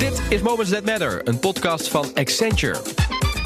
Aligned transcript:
Dit 0.00 0.22
is 0.28 0.40
Moments 0.40 0.70
That 0.70 0.84
Matter, 0.84 1.28
een 1.28 1.38
podcast 1.38 1.88
van 1.88 2.14
Accenture. 2.14 2.80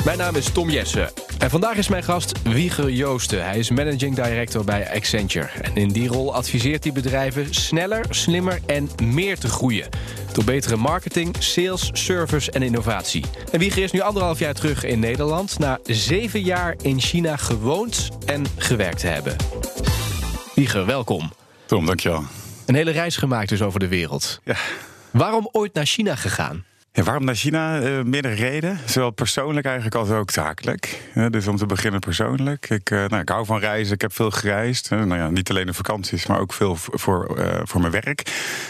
Mijn 0.04 0.18
naam 0.18 0.36
is 0.36 0.52
Tom 0.52 0.70
Jessen. 0.70 1.10
En 1.38 1.50
vandaag 1.50 1.76
is 1.76 1.88
mijn 1.88 2.02
gast 2.02 2.42
Wieger 2.42 2.90
Joosten. 2.90 3.44
Hij 3.44 3.58
is 3.58 3.70
managing 3.70 4.14
director 4.14 4.64
bij 4.64 4.94
Accenture. 4.94 5.48
En 5.62 5.76
in 5.76 5.88
die 5.88 6.08
rol 6.08 6.34
adviseert 6.34 6.84
hij 6.84 6.92
bedrijven 6.92 7.54
sneller, 7.54 8.04
slimmer 8.08 8.60
en 8.66 8.88
meer 9.02 9.38
te 9.38 9.48
groeien. 9.48 9.88
Door 10.32 10.44
betere 10.44 10.76
marketing, 10.76 11.36
sales, 11.38 11.90
service 11.92 12.50
en 12.50 12.62
innovatie. 12.62 13.24
En 13.52 13.58
Wieger 13.58 13.82
is 13.82 13.92
nu 13.92 14.00
anderhalf 14.00 14.38
jaar 14.38 14.54
terug 14.54 14.84
in 14.84 14.98
Nederland... 14.98 15.58
na 15.58 15.78
zeven 15.84 16.40
jaar 16.40 16.74
in 16.82 17.00
China 17.00 17.36
gewoond 17.36 18.08
en 18.26 18.44
gewerkt 18.56 19.00
te 19.00 19.06
hebben. 19.06 19.36
Wieger, 20.54 20.86
welkom. 20.86 21.32
Tom, 21.66 21.86
dankjewel. 21.86 22.24
Een 22.66 22.74
hele 22.74 22.90
reis 22.90 23.16
gemaakt 23.16 23.48
dus 23.48 23.62
over 23.62 23.80
de 23.80 23.88
wereld. 23.88 24.40
Ja. 24.44 24.56
Waarom 25.14 25.48
ooit 25.52 25.74
naar 25.74 25.86
China 25.86 26.14
gegaan? 26.14 26.64
Waarom 26.92 27.24
naar 27.24 27.34
China? 27.34 27.80
Uh, 27.80 28.02
meerdere 28.02 28.34
redenen. 28.34 28.78
Zowel 28.84 29.10
persoonlijk 29.10 29.66
eigenlijk 29.66 29.94
als 29.94 30.10
ook 30.10 30.30
zakelijk. 30.30 31.10
Uh, 31.14 31.26
dus 31.30 31.46
om 31.46 31.56
te 31.56 31.66
beginnen 31.66 32.00
persoonlijk. 32.00 32.70
Ik, 32.70 32.90
uh, 32.90 32.98
nou, 33.06 33.22
ik 33.22 33.28
hou 33.28 33.46
van 33.46 33.58
reizen. 33.58 33.94
Ik 33.94 34.00
heb 34.00 34.14
veel 34.14 34.30
gereisd. 34.30 34.90
nou 34.90 35.16
ja, 35.16 35.30
niet 35.30 35.50
alleen 35.50 35.66
in 35.66 35.74
vakanties, 35.74 36.26
maar 36.26 36.40
ook 36.40 36.52
veel 36.52 36.76
voor, 36.76 37.38
voor 37.64 37.80
mijn 37.80 37.92
werk. 37.92 38.22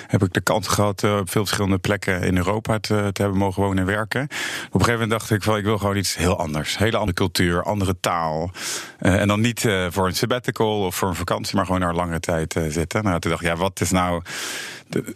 Heb 0.06 0.22
ik 0.22 0.32
de 0.32 0.40
kans 0.40 0.68
gehad 0.68 1.04
op 1.04 1.30
veel 1.30 1.44
verschillende 1.44 1.78
plekken 1.78 2.22
in 2.22 2.36
Europa 2.36 2.78
te, 2.78 3.10
te, 3.12 3.22
hebben 3.22 3.38
mogen 3.38 3.62
wonen 3.62 3.78
en 3.78 3.86
werken. 3.86 4.22
Op 4.22 4.30
een 4.30 4.70
gegeven 4.70 4.92
moment 4.92 5.10
dacht 5.10 5.30
ik 5.30 5.42
van 5.42 5.56
ik 5.56 5.64
wil 5.64 5.78
gewoon 5.78 5.96
iets 5.96 6.16
heel 6.16 6.38
anders. 6.38 6.78
Hele 6.78 6.96
andere 6.96 7.16
cultuur, 7.16 7.62
andere 7.62 7.96
taal. 8.00 8.50
en 8.98 9.28
dan 9.28 9.40
niet 9.40 9.60
voor 9.88 10.06
een 10.06 10.14
sabbatical 10.14 10.80
of 10.80 10.94
voor 10.96 11.08
een 11.08 11.14
vakantie, 11.14 11.56
maar 11.56 11.64
gewoon 11.64 11.80
naar 11.80 11.94
langere 11.94 12.20
tijd 12.20 12.56
zitten. 12.68 13.04
Nou, 13.04 13.20
toen 13.20 13.30
dacht 13.30 13.42
ik, 13.42 13.48
ja, 13.48 13.56
wat 13.56 13.80
is 13.80 13.90
nou 13.90 14.22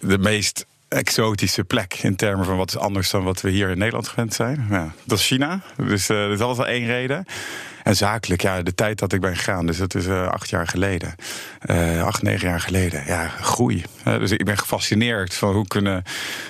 de 0.01 0.19
meest 0.19 0.67
exotische 0.89 1.65
plek 1.65 1.95
in 2.03 2.17
termen 2.17 2.45
van 2.45 2.57
wat 2.57 2.69
is 2.69 2.77
anders 2.77 3.11
dan 3.11 3.25
wat 3.25 3.41
we 3.41 3.51
hier 3.51 3.71
in 3.71 3.79
Nederland 3.79 4.09
gewend 4.09 4.35
zijn. 4.35 4.67
Ja, 4.71 4.93
dat 5.05 5.19
is 5.19 5.27
China. 5.27 5.61
Dus 5.77 6.11
uh, 6.11 6.29
dat 6.29 6.39
was 6.39 6.59
al 6.59 6.67
één 6.67 6.87
reden. 6.87 7.25
En 7.83 7.97
zakelijk, 7.97 8.43
ja, 8.43 8.63
de 8.63 8.75
tijd 8.75 8.99
dat 8.99 9.13
ik 9.13 9.21
ben 9.21 9.37
gegaan, 9.37 9.67
dus 9.67 9.77
dat 9.77 9.95
is 9.95 10.07
uh, 10.07 10.27
acht 10.27 10.51
jaar 10.51 10.67
geleden. 10.67 11.15
Uh, 11.71 12.05
acht, 12.05 12.23
negen 12.23 12.49
jaar 12.49 12.61
geleden. 12.61 13.03
Ja, 13.07 13.29
groei. 13.29 13.85
Dus 14.05 14.31
ik 14.31 14.45
ben 14.45 14.59
gefascineerd 14.59 15.35
van 15.35 15.55
hoe 15.55 15.67
kunnen, 15.67 16.03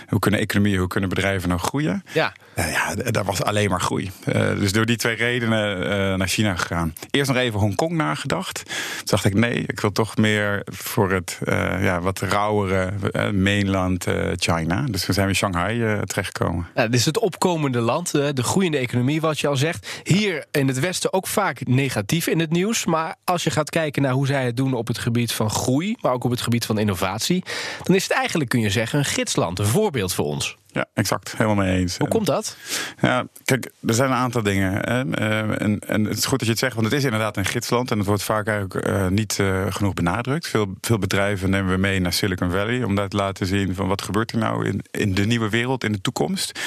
hoe 0.08 0.18
kunnen 0.18 0.40
economieën, 0.40 0.78
hoe 0.78 0.88
kunnen 0.88 1.08
bedrijven 1.08 1.48
nou 1.48 1.60
groeien. 1.60 2.04
Ja. 2.12 2.32
Ja, 2.66 2.94
daar 2.94 3.24
was 3.24 3.42
alleen 3.42 3.70
maar 3.70 3.80
groei. 3.80 4.10
dus 4.58 4.72
door 4.72 4.86
die 4.86 4.96
twee 4.96 5.16
redenen 5.16 6.18
naar 6.18 6.28
China 6.28 6.56
gegaan. 6.56 6.94
Eerst 7.10 7.30
nog 7.30 7.38
even 7.38 7.60
Hongkong 7.60 7.92
nagedacht. 7.92 8.62
Toen 8.64 9.04
dacht 9.04 9.24
ik, 9.24 9.34
nee, 9.34 9.64
ik 9.66 9.80
wil 9.80 9.92
toch 9.92 10.16
meer 10.16 10.62
voor 10.64 11.12
het 11.12 11.38
ja, 11.80 12.00
wat 12.00 12.20
rauwere 12.20 12.92
mainland 13.32 14.06
China. 14.36 14.84
Dus 14.90 15.04
toen 15.04 15.14
zijn 15.14 15.26
we 15.26 15.32
in 15.32 15.38
Shanghai 15.38 16.04
terechtgekomen. 16.04 16.66
Ja, 16.74 16.86
dit 16.86 16.94
is 16.94 17.04
het 17.04 17.18
opkomende 17.18 17.80
land, 17.80 18.10
de 18.10 18.42
groeiende 18.42 18.78
economie, 18.78 19.20
wat 19.20 19.38
je 19.38 19.48
al 19.48 19.56
zegt. 19.56 20.00
Hier 20.02 20.44
in 20.50 20.68
het 20.68 20.78
Westen 20.78 21.12
ook 21.12 21.26
vaak 21.26 21.66
negatief 21.66 22.26
in 22.26 22.38
het 22.38 22.50
nieuws. 22.50 22.84
Maar 22.84 23.14
als 23.24 23.44
je 23.44 23.50
gaat 23.50 23.70
kijken 23.70 24.02
naar 24.02 24.12
hoe 24.12 24.26
zij 24.26 24.44
het 24.44 24.56
doen 24.56 24.74
op 24.74 24.86
het 24.86 24.98
gebied 24.98 25.32
van 25.32 25.50
groei, 25.50 25.96
maar 26.00 26.12
ook 26.12 26.24
op 26.24 26.30
het 26.30 26.40
gebied 26.40 26.66
van 26.66 26.78
innovatie, 26.78 27.44
dan 27.82 27.94
is 27.94 28.02
het 28.02 28.12
eigenlijk, 28.12 28.50
kun 28.50 28.60
je 28.60 28.70
zeggen, 28.70 28.98
een 28.98 29.04
gidsland, 29.04 29.58
een 29.58 29.66
voorbeeld 29.66 30.14
voor 30.14 30.24
ons. 30.24 30.56
Ja, 30.72 30.86
exact. 30.94 31.32
Helemaal 31.36 31.64
mee 31.64 31.78
eens. 31.78 31.96
Hoe 31.96 32.08
komt 32.08 32.26
dat? 32.26 32.56
Ja, 33.00 33.26
kijk, 33.44 33.70
er 33.86 33.94
zijn 33.94 34.10
een 34.10 34.16
aantal 34.16 34.42
dingen. 34.42 34.72
Hè. 34.72 35.14
Eh, 35.14 35.60
en, 35.62 35.78
en 35.78 36.04
het 36.04 36.18
is 36.18 36.24
goed 36.24 36.38
dat 36.38 36.46
je 36.46 36.52
het 36.52 36.58
zegt, 36.58 36.74
want 36.74 36.86
het 36.86 36.96
is 36.96 37.04
inderdaad 37.04 37.36
een 37.36 37.44
gidsland. 37.44 37.90
En 37.90 37.98
het 37.98 38.06
wordt 38.06 38.22
vaak 38.22 38.46
eigenlijk 38.46 38.88
uh, 38.88 39.06
niet 39.06 39.38
uh, 39.40 39.66
genoeg 39.68 39.94
benadrukt. 39.94 40.48
Veel, 40.48 40.74
veel 40.80 40.98
bedrijven 40.98 41.50
nemen 41.50 41.72
we 41.72 41.78
mee 41.78 42.00
naar 42.00 42.12
Silicon 42.12 42.50
Valley 42.50 42.82
om 42.82 42.94
daar 42.94 43.08
te 43.08 43.16
laten 43.16 43.46
zien 43.46 43.74
van 43.74 43.88
wat 43.88 44.02
gebeurt 44.02 44.32
er 44.32 44.38
nou 44.38 44.66
in, 44.66 44.80
in 44.90 45.14
de 45.14 45.26
nieuwe 45.26 45.48
wereld, 45.48 45.84
in 45.84 45.92
de 45.92 46.00
toekomst. 46.00 46.60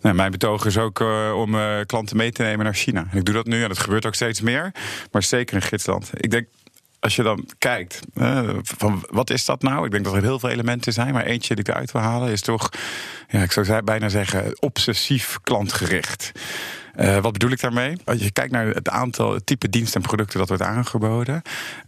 Nou, 0.00 0.14
mijn 0.14 0.30
betoog 0.30 0.64
is 0.66 0.78
ook 0.78 1.00
uh, 1.00 1.32
om 1.36 1.56
klanten 1.86 2.16
mee 2.16 2.32
te 2.32 2.42
nemen 2.42 2.64
naar 2.64 2.74
China. 2.74 3.06
En 3.10 3.18
ik 3.18 3.24
doe 3.24 3.34
dat 3.34 3.46
nu 3.46 3.62
en 3.62 3.68
dat 3.68 3.78
gebeurt 3.78 4.06
ook 4.06 4.14
steeds 4.14 4.40
meer. 4.40 4.72
Maar 5.10 5.22
zeker 5.22 5.56
een 5.56 5.62
gidsland. 5.62 6.10
Ik 6.14 6.30
denk 6.30 6.46
als 7.02 7.16
je 7.16 7.22
dan 7.22 7.48
kijkt, 7.58 8.00
van 8.62 9.04
wat 9.10 9.30
is 9.30 9.44
dat 9.44 9.62
nou? 9.62 9.84
Ik 9.84 9.90
denk 9.90 10.04
dat 10.04 10.14
er 10.14 10.22
heel 10.22 10.38
veel 10.38 10.48
elementen 10.48 10.92
zijn, 10.92 11.12
maar 11.12 11.24
eentje 11.24 11.54
die 11.54 11.64
ik 11.64 11.70
eruit 11.70 11.92
wil 11.92 12.02
halen 12.02 12.32
is 12.32 12.40
toch, 12.40 12.68
ja, 13.28 13.42
ik 13.42 13.52
zou 13.52 13.82
bijna 13.82 14.08
zeggen, 14.08 14.56
obsessief 14.60 15.38
klantgericht. 15.42 16.32
Uh, 16.96 17.18
wat 17.18 17.32
bedoel 17.32 17.50
ik 17.50 17.60
daarmee? 17.60 17.96
Als 18.04 18.18
je 18.18 18.30
kijkt 18.30 18.52
naar 18.52 18.66
het 18.66 18.88
aantal 18.88 19.34
het 19.34 19.46
type 19.46 19.68
diensten 19.68 20.00
en 20.00 20.06
producten 20.06 20.38
dat 20.38 20.48
wordt 20.48 20.62
aangeboden, 20.62 21.42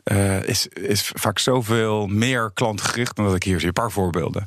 uh, 0.05 0.43
is, 0.43 0.69
is 0.69 1.11
vaak 1.15 1.39
zoveel 1.39 2.07
meer 2.07 2.51
klantgericht 2.55 3.17
dan 3.17 3.25
dat 3.25 3.35
ik 3.35 3.43
hier 3.43 3.59
zie. 3.59 3.67
Een 3.67 3.73
paar 3.73 3.91
voorbeelden. 3.91 4.45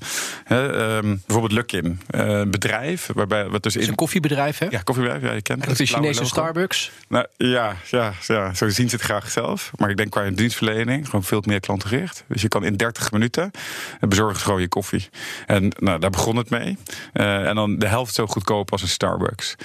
Um, 0.52 1.22
bijvoorbeeld 1.26 1.52
Luckin, 1.52 2.02
een 2.08 2.52
bedrijf 2.52 3.10
waarbij 3.14 3.50
wat 3.50 3.64
dus 3.64 3.76
in. 3.76 3.82
Is 3.82 3.88
een 3.88 3.96
koffiebedrijf, 3.96 4.58
hè? 4.58 4.66
Ja, 4.70 4.82
koffiebedrijf, 4.82 5.24
ja, 5.24 5.34
je 5.34 5.42
kent 5.42 5.60
het. 5.60 5.70
Dat 5.70 5.80
is 5.80 5.92
Chinese 5.92 6.14
logo. 6.14 6.26
Starbucks. 6.26 6.92
Nou, 7.08 7.26
ja, 7.38 7.76
ja, 7.92 8.14
ja, 8.28 8.54
zo 8.54 8.70
zien 8.70 8.90
ze 8.90 8.96
het 8.96 9.06
graag 9.06 9.32
zelf. 9.32 9.72
Maar 9.76 9.90
ik 9.90 9.98
denk 9.98 10.10
qua 10.10 10.30
dienstverlening 10.30 11.06
gewoon 11.06 11.24
veel 11.24 11.44
meer 11.46 11.60
klantgericht. 11.60 12.24
Dus 12.28 12.42
je 12.42 12.48
kan 12.48 12.64
in 12.64 12.76
30 12.76 13.12
minuten 13.12 13.52
bezorgen 14.00 14.42
gewoon 14.42 14.62
je 14.62 14.68
koffie. 14.68 15.10
En 15.46 15.72
nou, 15.78 16.00
daar 16.00 16.10
begon 16.10 16.36
het 16.36 16.50
mee. 16.50 16.78
en 17.14 17.56
dan 17.56 17.80
de 17.80 17.88
helft 17.88 18.14
zo 18.14 18.28
goedkoop 18.28 18.72
als 18.72 18.82
een 18.82 18.88
Starbucks. 18.88 19.56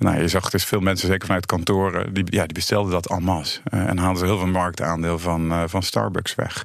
Nou, 0.00 0.20
je 0.20 0.28
zag 0.28 0.50
dus 0.50 0.64
veel 0.64 0.80
mensen, 0.80 1.08
zeker 1.08 1.26
vanuit 1.26 1.46
kantoren, 1.46 2.14
die, 2.14 2.24
ja, 2.26 2.46
die 2.46 2.54
bestelden 2.54 2.92
dat 2.92 3.08
en. 3.08 3.62
Uh, 3.74 3.88
en 3.88 3.98
haalden 3.98 4.18
ze 4.18 4.24
heel 4.24 4.38
veel 4.38 4.46
marktaandeel 4.46 5.18
van, 5.18 5.52
uh, 5.52 5.62
van 5.66 5.82
Starbucks 5.82 6.34
weg. 6.34 6.64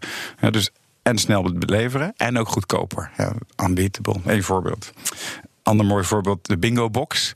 Dus 0.49 0.71
en 1.01 1.17
snel 1.17 1.51
leveren 1.59 2.13
en 2.17 2.37
ook 2.37 2.47
goedkoper. 2.47 3.11
Ja, 3.17 3.33
unbeatable. 3.63 4.15
Eén 4.25 4.43
voorbeeld. 4.43 4.93
Ander 5.65 5.85
mooi 5.85 6.03
voorbeeld, 6.03 6.47
de 6.47 6.57
Bingo 6.57 6.89
Box. 6.89 7.33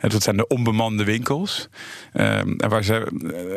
Dat 0.00 0.22
zijn 0.22 0.36
de 0.36 0.46
onbemande 0.46 1.04
winkels. 1.04 1.68
Um, 2.14 2.58
en 2.58 2.68
waar 2.68 2.84
ze 2.84 3.06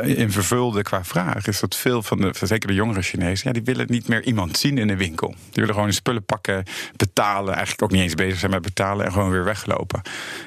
in 0.02 0.31
vervulden 0.31 0.84
qua 0.84 1.03
vraag 1.03 1.47
is 1.47 1.59
dat 1.59 1.75
veel 1.75 2.03
van 2.03 2.22
de, 2.22 2.34
zeker 2.41 2.68
de 2.68 2.74
jongere 2.74 3.02
Chinezen, 3.02 3.47
ja, 3.47 3.53
die 3.53 3.63
willen 3.63 3.86
niet 3.90 4.08
meer 4.08 4.24
iemand 4.24 4.58
zien 4.58 4.78
in 4.78 4.90
een 4.90 4.97
winkel. 4.97 5.28
Die 5.28 5.38
willen 5.52 5.69
gewoon 5.69 5.84
hun 5.84 5.94
spullen 5.94 6.25
pakken, 6.25 6.63
betalen, 6.96 7.53
eigenlijk 7.53 7.84
ook 7.84 7.91
niet 7.91 8.02
eens 8.02 8.13
bezig 8.13 8.40
zijn 8.40 8.52
met 8.52 8.62
betalen 8.62 9.06
en 9.06 9.12
gewoon 9.12 9.30
weer 9.30 9.44
weglopen. 9.44 10.02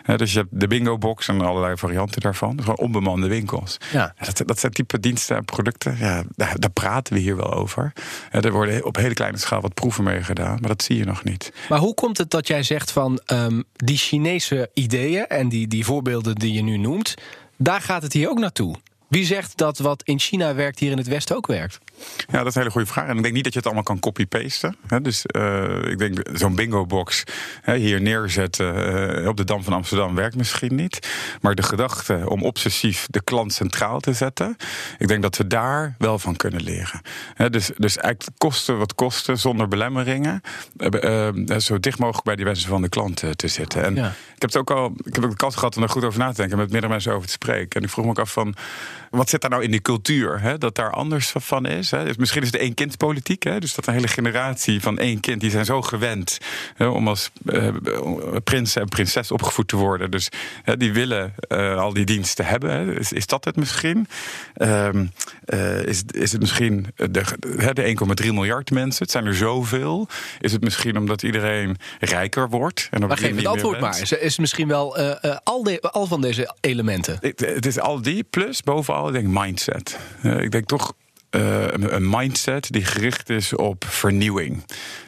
Uh, 0.06 0.16
dus 0.16 0.32
je 0.32 0.38
hebt 0.38 0.60
de 0.60 0.66
Bingo 0.66 0.98
Box 0.98 1.28
en 1.28 1.40
allerlei 1.40 1.76
varianten 1.76 2.20
daarvan. 2.20 2.56
Dus 2.56 2.64
gewoon 2.64 2.78
onbemande 2.78 3.28
winkels. 3.28 3.76
Ja. 3.92 4.14
Dat, 4.24 4.42
dat 4.46 4.58
zijn 4.58 4.72
type 4.72 5.00
diensten 5.00 5.36
en 5.36 5.44
producten. 5.44 5.96
Ja, 5.98 6.22
daar, 6.36 6.58
daar 6.58 6.70
praten 6.70 7.14
we 7.14 7.20
hier 7.20 7.36
wel 7.36 7.52
over. 7.52 7.92
Uh, 8.32 8.44
er 8.44 8.52
worden 8.52 8.84
op 8.84 8.96
hele 8.96 9.14
kleine 9.14 9.38
schaal 9.38 9.60
wat 9.60 9.74
proeven 9.74 10.04
mee 10.04 10.22
gedaan, 10.22 10.58
maar 10.60 10.68
dat 10.68 10.82
zie 10.82 10.96
je 10.96 11.04
nog 11.04 11.24
niet. 11.24 11.52
Maar 11.68 11.78
hoe 11.78 11.94
komt 11.94 12.18
het 12.18 12.30
dat 12.30 12.46
jij 12.46 12.62
zegt 12.62 12.90
van 12.90 13.20
um, 13.32 13.64
die 13.72 13.96
Chinese 13.96 14.70
ideeën 14.74 15.26
en 15.26 15.48
die, 15.48 15.68
die 15.68 15.84
voorbeelden 15.84 16.34
die 16.34 16.52
je 16.52 16.62
nu 16.62 16.76
noemt, 16.76 17.14
daar 17.56 17.80
gaat 17.80 18.02
het 18.02 18.12
hier 18.12 18.30
ook 18.30 18.38
naartoe. 18.38 18.74
Wie 19.08 19.24
zegt 19.24 19.56
dat 19.56 19.78
wat 19.78 20.02
in 20.02 20.18
China 20.18 20.54
werkt, 20.54 20.78
hier 20.78 20.90
in 20.90 20.96
het 20.96 21.06
Westen 21.06 21.36
ook 21.36 21.46
werkt? 21.46 21.78
Ja, 22.30 22.38
dat 22.38 22.46
is 22.46 22.54
een 22.54 22.60
hele 22.60 22.72
goede 22.72 22.86
vraag. 22.86 23.08
En 23.08 23.16
ik 23.16 23.22
denk 23.22 23.34
niet 23.34 23.44
dat 23.44 23.52
je 23.52 23.58
het 23.58 23.66
allemaal 23.66 23.84
kan 23.84 23.98
copy-pasten. 23.98 24.76
Dus 25.02 25.24
uh, 25.36 25.84
ik 25.84 25.98
denk 25.98 26.20
zo'n 26.32 26.54
bingo-box 26.54 27.24
hier 27.64 28.00
neerzetten 28.00 29.20
uh, 29.22 29.28
op 29.28 29.36
de 29.36 29.44
Dam 29.44 29.62
van 29.62 29.72
Amsterdam 29.72 30.14
werkt 30.14 30.36
misschien 30.36 30.74
niet. 30.74 31.08
Maar 31.40 31.54
de 31.54 31.62
gedachte 31.62 32.22
om 32.28 32.42
obsessief 32.42 33.06
de 33.10 33.22
klant 33.22 33.52
centraal 33.52 34.00
te 34.00 34.12
zetten, 34.12 34.56
ik 34.98 35.08
denk 35.08 35.22
dat 35.22 35.36
we 35.36 35.46
daar 35.46 35.94
wel 35.98 36.18
van 36.18 36.36
kunnen 36.36 36.62
leren. 36.62 37.00
Dus, 37.50 37.70
dus 37.76 37.96
eigenlijk 37.96 38.38
kosten 38.38 38.78
wat 38.78 38.94
kosten, 38.94 39.38
zonder 39.38 39.68
belemmeringen, 39.68 40.40
uh, 40.76 41.28
zo 41.58 41.80
dicht 41.80 41.98
mogelijk 41.98 42.24
bij 42.24 42.36
die 42.36 42.44
wensen 42.44 42.68
van 42.68 42.82
de 42.82 42.88
klant 42.88 43.22
te 43.36 43.48
zitten. 43.48 43.84
En 43.84 43.94
ja. 43.94 44.14
Ik 44.38 44.44
heb 44.44 44.52
het 44.52 44.70
ook 44.70 44.78
al, 44.78 44.92
ik 45.04 45.14
heb 45.14 45.24
ook 45.24 45.30
de 45.30 45.36
kans 45.36 45.54
gehad 45.54 45.76
om 45.76 45.82
er 45.82 45.88
goed 45.88 46.04
over 46.04 46.18
na 46.18 46.30
te 46.30 46.36
denken, 46.36 46.58
met 46.58 46.70
meerdere 46.70 46.92
mensen 46.92 47.12
over 47.12 47.26
te 47.26 47.32
spreken. 47.32 47.80
En 47.80 47.82
ik 47.86 47.90
vroeg 47.90 48.04
me 48.04 48.10
ook 48.10 48.18
af 48.18 48.32
van, 48.32 48.54
wat 49.10 49.28
zit 49.28 49.40
daar 49.40 49.50
nou 49.50 49.62
in 49.62 49.70
die 49.70 49.82
cultuur? 49.82 50.40
Hè? 50.40 50.58
Dat 50.58 50.74
daar 50.74 50.90
anders 50.90 51.32
van 51.34 51.66
is. 51.66 51.90
Hè? 51.90 52.04
Dus 52.04 52.16
misschien 52.16 52.42
is 52.42 52.50
het 52.52 52.60
één 52.60 52.74
kindpolitiek. 52.74 53.42
Hè? 53.42 53.60
Dus 53.60 53.74
dat 53.74 53.86
een 53.86 53.94
hele 53.94 54.08
generatie 54.08 54.80
van 54.80 54.98
één 54.98 55.20
kind, 55.20 55.40
die 55.40 55.50
zijn 55.50 55.64
zo 55.64 55.82
gewend 55.82 56.38
hè, 56.74 56.86
om 56.86 57.08
als 57.08 57.30
uh, 57.44 57.68
prins 58.44 58.76
en 58.76 58.88
prinses 58.88 59.30
opgevoed 59.30 59.68
te 59.68 59.76
worden. 59.76 60.10
Dus 60.10 60.28
hè, 60.62 60.76
die 60.76 60.92
willen 60.92 61.34
uh, 61.48 61.76
al 61.76 61.92
die 61.92 62.04
diensten 62.04 62.46
hebben. 62.46 62.70
Hè? 62.70 62.98
Is, 62.98 63.12
is 63.12 63.26
dat 63.26 63.44
het 63.44 63.56
misschien? 63.56 64.08
Um, 64.56 65.12
uh, 65.46 65.82
is, 65.82 66.02
is 66.10 66.32
het 66.32 66.40
misschien 66.40 66.86
de, 66.96 67.22
de 67.72 67.96
1,3 68.22 68.32
miljard 68.32 68.70
mensen? 68.70 69.02
Het 69.02 69.10
zijn 69.10 69.26
er 69.26 69.34
zoveel. 69.34 70.08
Is 70.40 70.52
het 70.52 70.62
misschien 70.62 70.96
omdat 70.96 71.22
iedereen 71.22 71.76
rijker 72.00 72.48
wordt? 72.48 72.88
En 72.90 73.06
maar 73.06 73.18
geef 73.18 73.36
het 73.36 73.46
antwoord 73.46 73.80
maar. 73.80 74.00
Is, 74.00 74.12
is 74.12 74.30
het 74.30 74.38
misschien 74.38 74.68
wel 74.68 74.96
al, 75.42 75.62
de, 75.62 75.80
al 75.80 76.06
van 76.06 76.20
deze 76.20 76.54
elementen? 76.60 77.18
Het, 77.20 77.40
het 77.40 77.66
is 77.66 77.78
al 77.78 78.02
die, 78.02 78.24
plus 78.24 78.62
bovenal, 78.62 78.97
ik 79.06 79.12
denk 79.12 79.26
mindset. 79.28 79.98
ik 80.22 80.50
denk 80.50 80.66
toch 80.66 80.92
uh, 81.30 81.66
een 81.70 82.10
mindset 82.10 82.72
die 82.72 82.84
gericht 82.84 83.30
is 83.30 83.54
op 83.54 83.84
vernieuwing. 83.84 84.64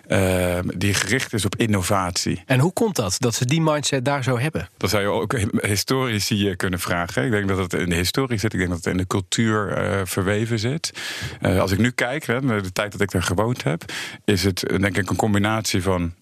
Uh, 0.08 0.58
die 0.76 0.94
gericht 0.94 1.32
is 1.32 1.44
op 1.44 1.56
innovatie. 1.56 2.42
En 2.46 2.58
hoe 2.58 2.72
komt 2.72 2.96
dat, 2.96 3.16
dat 3.19 3.34
ze 3.34 3.44
die 3.44 3.60
mindset 3.60 4.04
daar 4.04 4.25
zo 4.25 4.38
hebben? 4.38 4.69
Dat 4.76 4.90
zou 4.90 5.02
je 5.02 5.08
ook 5.08 5.34
historici 5.60 6.56
kunnen 6.56 6.81
vragen. 6.81 7.25
Ik 7.25 7.31
denk 7.31 7.48
dat 7.48 7.58
het 7.58 7.72
in 7.72 7.88
de 7.88 7.94
historie 7.94 8.38
zit. 8.38 8.52
Ik 8.52 8.58
denk 8.58 8.70
dat 8.70 8.84
het 8.84 8.92
in 8.92 8.96
de 8.96 9.06
cultuur 9.06 9.82
uh, 9.82 10.00
verweven 10.04 10.58
zit. 10.58 10.93
als 11.40 11.72
ik 11.72 11.78
nu 11.78 11.90
kijk, 11.90 12.26
hè, 12.26 12.40
de 12.40 12.72
tijd 12.72 12.93
dat 12.93 13.00
ik 13.00 13.10
daar 13.10 13.22
gewoond 13.22 13.62
heb... 13.62 13.84
is 14.25 14.44
het 14.44 14.60
denk 14.81 14.96
ik 14.96 15.10
een 15.10 15.16
combinatie 15.16 15.82
van 15.82 16.14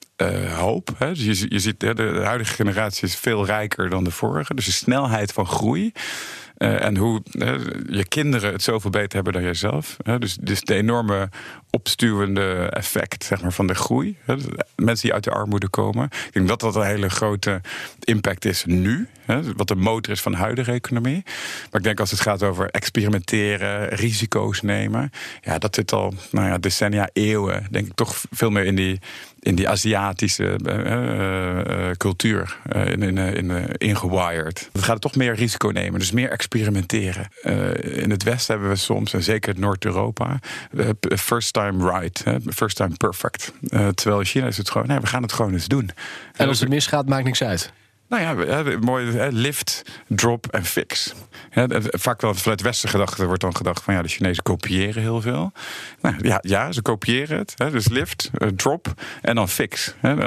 hoop. 0.54 0.90
Hè. 0.98 1.12
Dus 1.12 1.40
je, 1.40 1.46
je 1.48 1.58
ziet, 1.58 1.80
de 1.80 2.20
huidige 2.24 2.54
generatie 2.54 3.08
is 3.08 3.16
veel 3.16 3.46
rijker 3.46 3.90
dan 3.90 4.04
de 4.04 4.10
vorige. 4.10 4.54
Dus 4.54 4.64
de 4.64 4.72
snelheid 4.72 5.32
van 5.32 5.46
groei. 5.46 5.92
Uh, 6.58 6.84
en 6.84 6.96
hoe 6.96 7.22
je 7.88 8.04
kinderen 8.08 8.52
het 8.52 8.62
zoveel 8.62 8.90
beter 8.90 9.14
hebben 9.14 9.32
dan 9.32 9.42
jijzelf. 9.42 9.96
Dus, 10.18 10.36
dus 10.40 10.60
de 10.60 10.74
enorme 10.74 11.28
opstuwende 11.70 12.68
effect 12.70 13.24
zeg 13.24 13.42
maar, 13.42 13.52
van 13.52 13.66
de 13.66 13.74
groei. 13.74 14.16
Mensen 14.76 15.04
die 15.04 15.12
uit 15.12 15.24
de 15.24 15.30
armoede 15.30 15.68
komen. 15.68 16.04
Ik 16.04 16.32
denk 16.32 16.48
dat 16.48 16.60
dat 16.60 16.76
een 16.76 16.86
hele 16.86 17.10
grote 17.10 17.60
impact 18.04 18.44
is 18.44 18.64
nu. 18.64 19.08
Wat 19.56 19.68
de 19.68 19.74
motor 19.74 20.12
is 20.12 20.20
van 20.20 20.32
de 20.32 20.38
huidige 20.38 20.72
economie. 20.72 21.22
Maar 21.70 21.80
ik 21.80 21.82
denk 21.82 22.00
als 22.00 22.10
het 22.10 22.20
gaat 22.20 22.42
over 22.42 22.70
experimenteren, 22.70 23.88
risico's 23.88 24.60
nemen. 24.60 25.10
Ja, 25.42 25.58
dat 25.58 25.74
zit 25.74 25.92
al 25.92 26.14
nou 26.30 26.46
ja, 26.46 26.58
decennia, 26.58 27.08
eeuwen. 27.12 27.66
Denk 27.70 27.86
ik 27.86 27.94
toch 27.94 28.16
veel 28.30 28.50
meer 28.50 28.64
in 28.64 28.74
die 28.74 29.00
in 29.40 29.54
die 29.54 29.68
Aziatische 29.68 30.58
uh, 30.66 31.90
cultuur 31.96 32.56
in, 32.72 33.02
in, 33.02 33.18
in, 33.18 33.76
ingewired. 33.76 34.68
Het 34.72 34.82
gaat 34.82 35.00
toch 35.00 35.16
meer 35.16 35.34
risico 35.34 35.68
nemen, 35.68 35.98
dus 35.98 36.10
meer 36.10 36.30
experimenteren. 36.30 37.28
in 37.82 38.10
het 38.10 38.22
Westen 38.22 38.54
hebben 38.54 38.72
we 38.72 38.78
soms, 38.78 39.12
en 39.12 39.22
zeker 39.22 39.54
Noord-Europa, 39.58 40.38
first 41.16 41.46
time 41.58 41.90
right, 41.90 42.22
first 42.54 42.76
time 42.76 42.96
perfect. 42.96 43.52
terwijl 43.70 44.18
in 44.18 44.26
China 44.26 44.46
is 44.46 44.56
het 44.56 44.70
gewoon, 44.70 44.86
nee, 44.86 45.00
we 45.00 45.06
gaan 45.06 45.22
het 45.22 45.32
gewoon 45.32 45.52
eens 45.52 45.68
doen. 45.68 45.90
En 46.36 46.48
als 46.48 46.60
het 46.60 46.68
misgaat, 46.68 47.08
maakt 47.08 47.24
niks 47.24 47.42
uit. 47.42 47.72
Nou 48.08 48.22
ja, 48.22 48.62
mooi 48.80 49.30
lift, 49.30 49.82
drop 50.06 50.46
en 50.46 50.64
fix. 50.64 51.14
vaak 51.82 52.20
wel 52.20 52.34
vanuit 52.34 52.60
westen 52.60 52.88
gedachte 52.88 53.26
wordt 53.26 53.40
dan 53.40 53.56
gedacht 53.56 53.82
van 53.82 53.94
ja, 53.94 54.02
de 54.02 54.08
Chinezen 54.08 54.42
kopiëren 54.42 55.02
heel 55.02 55.20
veel. 55.20 55.52
Nou, 56.00 56.14
ja, 56.22 56.38
ja, 56.40 56.72
ze 56.72 56.82
kopiëren 56.82 57.38
het. 57.38 57.54
Dus 57.56 57.88
lift, 57.88 58.30
eh, 58.34 58.48
drop 58.48 58.94
en 59.22 59.34
dan 59.34 59.48
fix. 59.48 59.94
En 60.00 60.18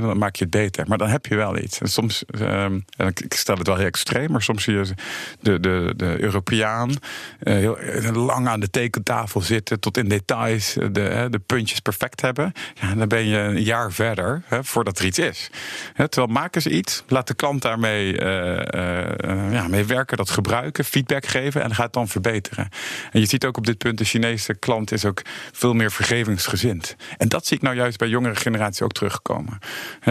dan 0.00 0.18
maak 0.18 0.36
je 0.36 0.48
beter. 0.48 0.88
Maar 0.88 0.98
dan 0.98 1.08
heb 1.08 1.26
je 1.26 1.36
wel 1.36 1.58
iets. 1.58 1.80
En 1.80 1.88
soms, 1.88 2.24
ehm, 2.24 2.80
en 2.96 3.06
ik 3.06 3.34
stel 3.34 3.56
het 3.56 3.66
wel 3.66 3.76
heel 3.76 3.86
extreem, 3.86 4.30
maar 4.30 4.42
soms 4.42 4.62
zie 4.62 4.74
je 4.74 4.94
de, 5.40 5.60
de, 5.60 5.92
de 5.96 6.16
Europeaan 6.20 6.90
eh, 7.38 7.54
heel 7.54 8.12
lang 8.12 8.48
aan 8.48 8.60
de 8.60 8.70
tekentafel 8.70 9.40
zitten, 9.40 9.80
tot 9.80 9.96
in 9.96 10.08
details 10.08 10.72
de, 10.72 11.26
de 11.30 11.40
puntjes 11.46 11.80
perfect 11.80 12.20
hebben. 12.20 12.52
Ja, 12.80 12.94
dan 12.94 13.08
ben 13.08 13.26
je 13.26 13.38
een 13.38 13.62
jaar 13.62 13.92
verder 13.92 14.42
voordat 14.48 14.98
er 14.98 15.04
iets 15.04 15.18
is. 15.18 15.50
Terwijl 15.94 16.26
maken 16.26 16.62
ze 16.62 16.70
iets, 16.70 17.02
de 17.26 17.34
klant 17.34 17.62
daarmee 17.62 18.20
uh, 18.20 19.52
ja, 19.52 19.68
mee 19.68 19.84
werken, 19.84 20.16
dat 20.16 20.30
gebruiken, 20.30 20.84
feedback 20.84 21.26
geven 21.26 21.62
en 21.62 21.74
gaat 21.74 21.92
dan 21.92 22.08
verbeteren. 22.08 22.68
En 23.12 23.20
je 23.20 23.26
ziet 23.26 23.44
ook 23.44 23.56
op 23.56 23.66
dit 23.66 23.78
punt, 23.78 23.98
de 23.98 24.04
Chinese 24.04 24.54
klant 24.54 24.92
is 24.92 25.04
ook 25.04 25.22
veel 25.52 25.72
meer 25.72 25.90
vergevingsgezind. 25.90 26.96
En 27.18 27.28
dat 27.28 27.46
zie 27.46 27.56
ik 27.56 27.62
nou 27.62 27.76
juist 27.76 27.98
bij 27.98 28.08
jongere 28.08 28.34
generaties 28.34 28.82
ook 28.82 28.92
terugkomen. 28.92 29.58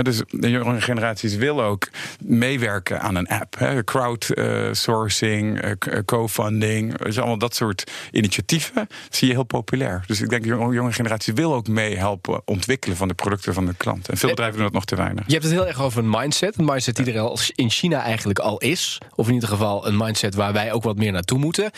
dus 0.01 0.21
de 0.29 0.49
jongere 0.49 0.81
generaties 0.81 1.35
willen 1.35 1.65
ook 1.65 1.89
meewerken 2.23 3.01
aan 3.01 3.15
een 3.15 3.27
app. 3.27 3.81
Crowdsourcing, 3.85 5.75
co-funding, 6.05 6.97
dus 6.97 7.17
allemaal 7.17 7.37
dat 7.37 7.55
soort 7.55 7.91
initiatieven 8.11 8.87
zie 9.09 9.27
je 9.27 9.33
heel 9.33 9.43
populair. 9.43 10.03
Dus 10.05 10.21
ik 10.21 10.29
denk, 10.29 10.43
de 10.43 10.49
jonge 10.49 10.91
generatie 10.91 11.33
wil 11.33 11.53
ook 11.53 11.67
meehelpen 11.67 12.41
ontwikkelen 12.45 12.97
van 12.97 13.07
de 13.07 13.13
producten 13.13 13.53
van 13.53 13.65
de 13.65 13.73
klant. 13.77 14.09
En 14.09 14.17
veel 14.17 14.29
bedrijven 14.29 14.55
doen 14.55 14.65
dat 14.65 14.73
nog 14.73 14.85
te 14.85 14.95
weinig. 14.95 15.23
Je 15.27 15.31
hebt 15.31 15.43
het 15.43 15.53
heel 15.53 15.67
erg 15.67 15.81
over 15.81 15.99
een 15.99 16.09
mindset. 16.09 16.57
Een 16.57 16.65
mindset 16.65 16.99
die 17.03 17.13
er 17.13 17.19
al 17.19 17.37
in 17.55 17.69
China 17.69 18.01
eigenlijk 18.01 18.39
al 18.39 18.57
is. 18.57 18.97
Of 19.15 19.27
in 19.27 19.33
ieder 19.33 19.49
geval 19.49 19.87
een 19.87 19.97
mindset 19.97 20.35
waar 20.35 20.53
wij 20.53 20.71
ook 20.71 20.83
wat 20.83 20.97
meer 20.97 21.11
naartoe 21.11 21.39
moeten. 21.39 21.71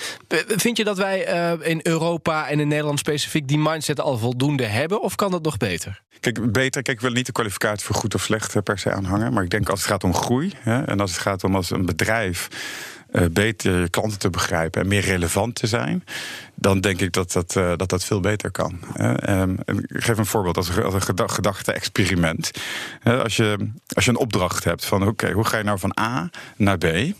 Vind 0.47 0.77
je 0.77 0.83
dat 0.83 0.97
wij 0.97 1.33
uh, 1.33 1.67
in 1.67 1.79
Europa 1.83 2.47
en 2.49 2.59
in 2.59 2.67
Nederland 2.67 2.99
specifiek 2.99 3.47
die 3.47 3.57
mindset 3.57 3.99
al 3.99 4.17
voldoende 4.17 4.65
hebben? 4.65 5.01
Of 5.01 5.15
kan 5.15 5.31
dat 5.31 5.43
nog 5.43 5.57
beter? 5.57 6.01
Kijk, 6.19 6.51
beter. 6.51 6.81
Kijk, 6.81 6.97
ik 6.97 7.01
wil 7.01 7.11
niet 7.11 7.25
de 7.25 7.31
kwalificatie 7.31 7.85
voor 7.85 7.95
goed 7.95 8.15
of 8.15 8.23
slecht 8.23 8.55
eh, 8.55 8.61
per 8.61 8.79
se 8.79 8.91
aanhangen. 8.91 9.33
Maar 9.33 9.43
ik 9.43 9.49
denk 9.49 9.69
als 9.69 9.79
het 9.79 9.89
gaat 9.89 10.03
om 10.03 10.13
groei. 10.13 10.51
Hè, 10.57 10.83
en 10.83 10.99
als 10.99 11.11
het 11.11 11.19
gaat 11.19 11.43
om 11.43 11.55
als 11.55 11.69
een 11.69 11.85
bedrijf 11.85 12.47
uh, 13.11 13.25
beter 13.31 13.89
klanten 13.89 14.19
te 14.19 14.29
begrijpen 14.29 14.81
en 14.81 14.87
meer 14.87 15.01
relevant 15.01 15.55
te 15.55 15.67
zijn, 15.67 16.03
dan 16.63 16.79
denk 16.79 17.01
ik 17.01 17.13
dat 17.13 17.31
dat, 17.31 17.55
uh, 17.55 17.71
dat, 17.75 17.89
dat 17.89 18.03
veel 18.03 18.19
beter 18.19 18.51
kan. 18.51 18.79
Uh, 18.95 19.43
ik 19.65 20.03
geef 20.03 20.17
een 20.17 20.25
voorbeeld 20.25 20.57
als 20.57 20.69
een, 20.69 21.01
gedachte-experiment. 21.29 22.51
als, 23.03 23.35
je, 23.35 23.69
als 23.93 24.05
je 24.05 24.11
een 24.11 24.17
opdracht 24.17 24.63
hebt 24.63 24.85
van 24.85 25.07
oké, 25.07 25.31
hoe 25.31 25.45
ga 25.45 25.57
je 25.57 25.63
nou 25.63 25.79
van 25.79 25.97
A 25.99 26.29
naar 26.55 26.77
B? 26.77 26.83
Eh, 26.83 27.13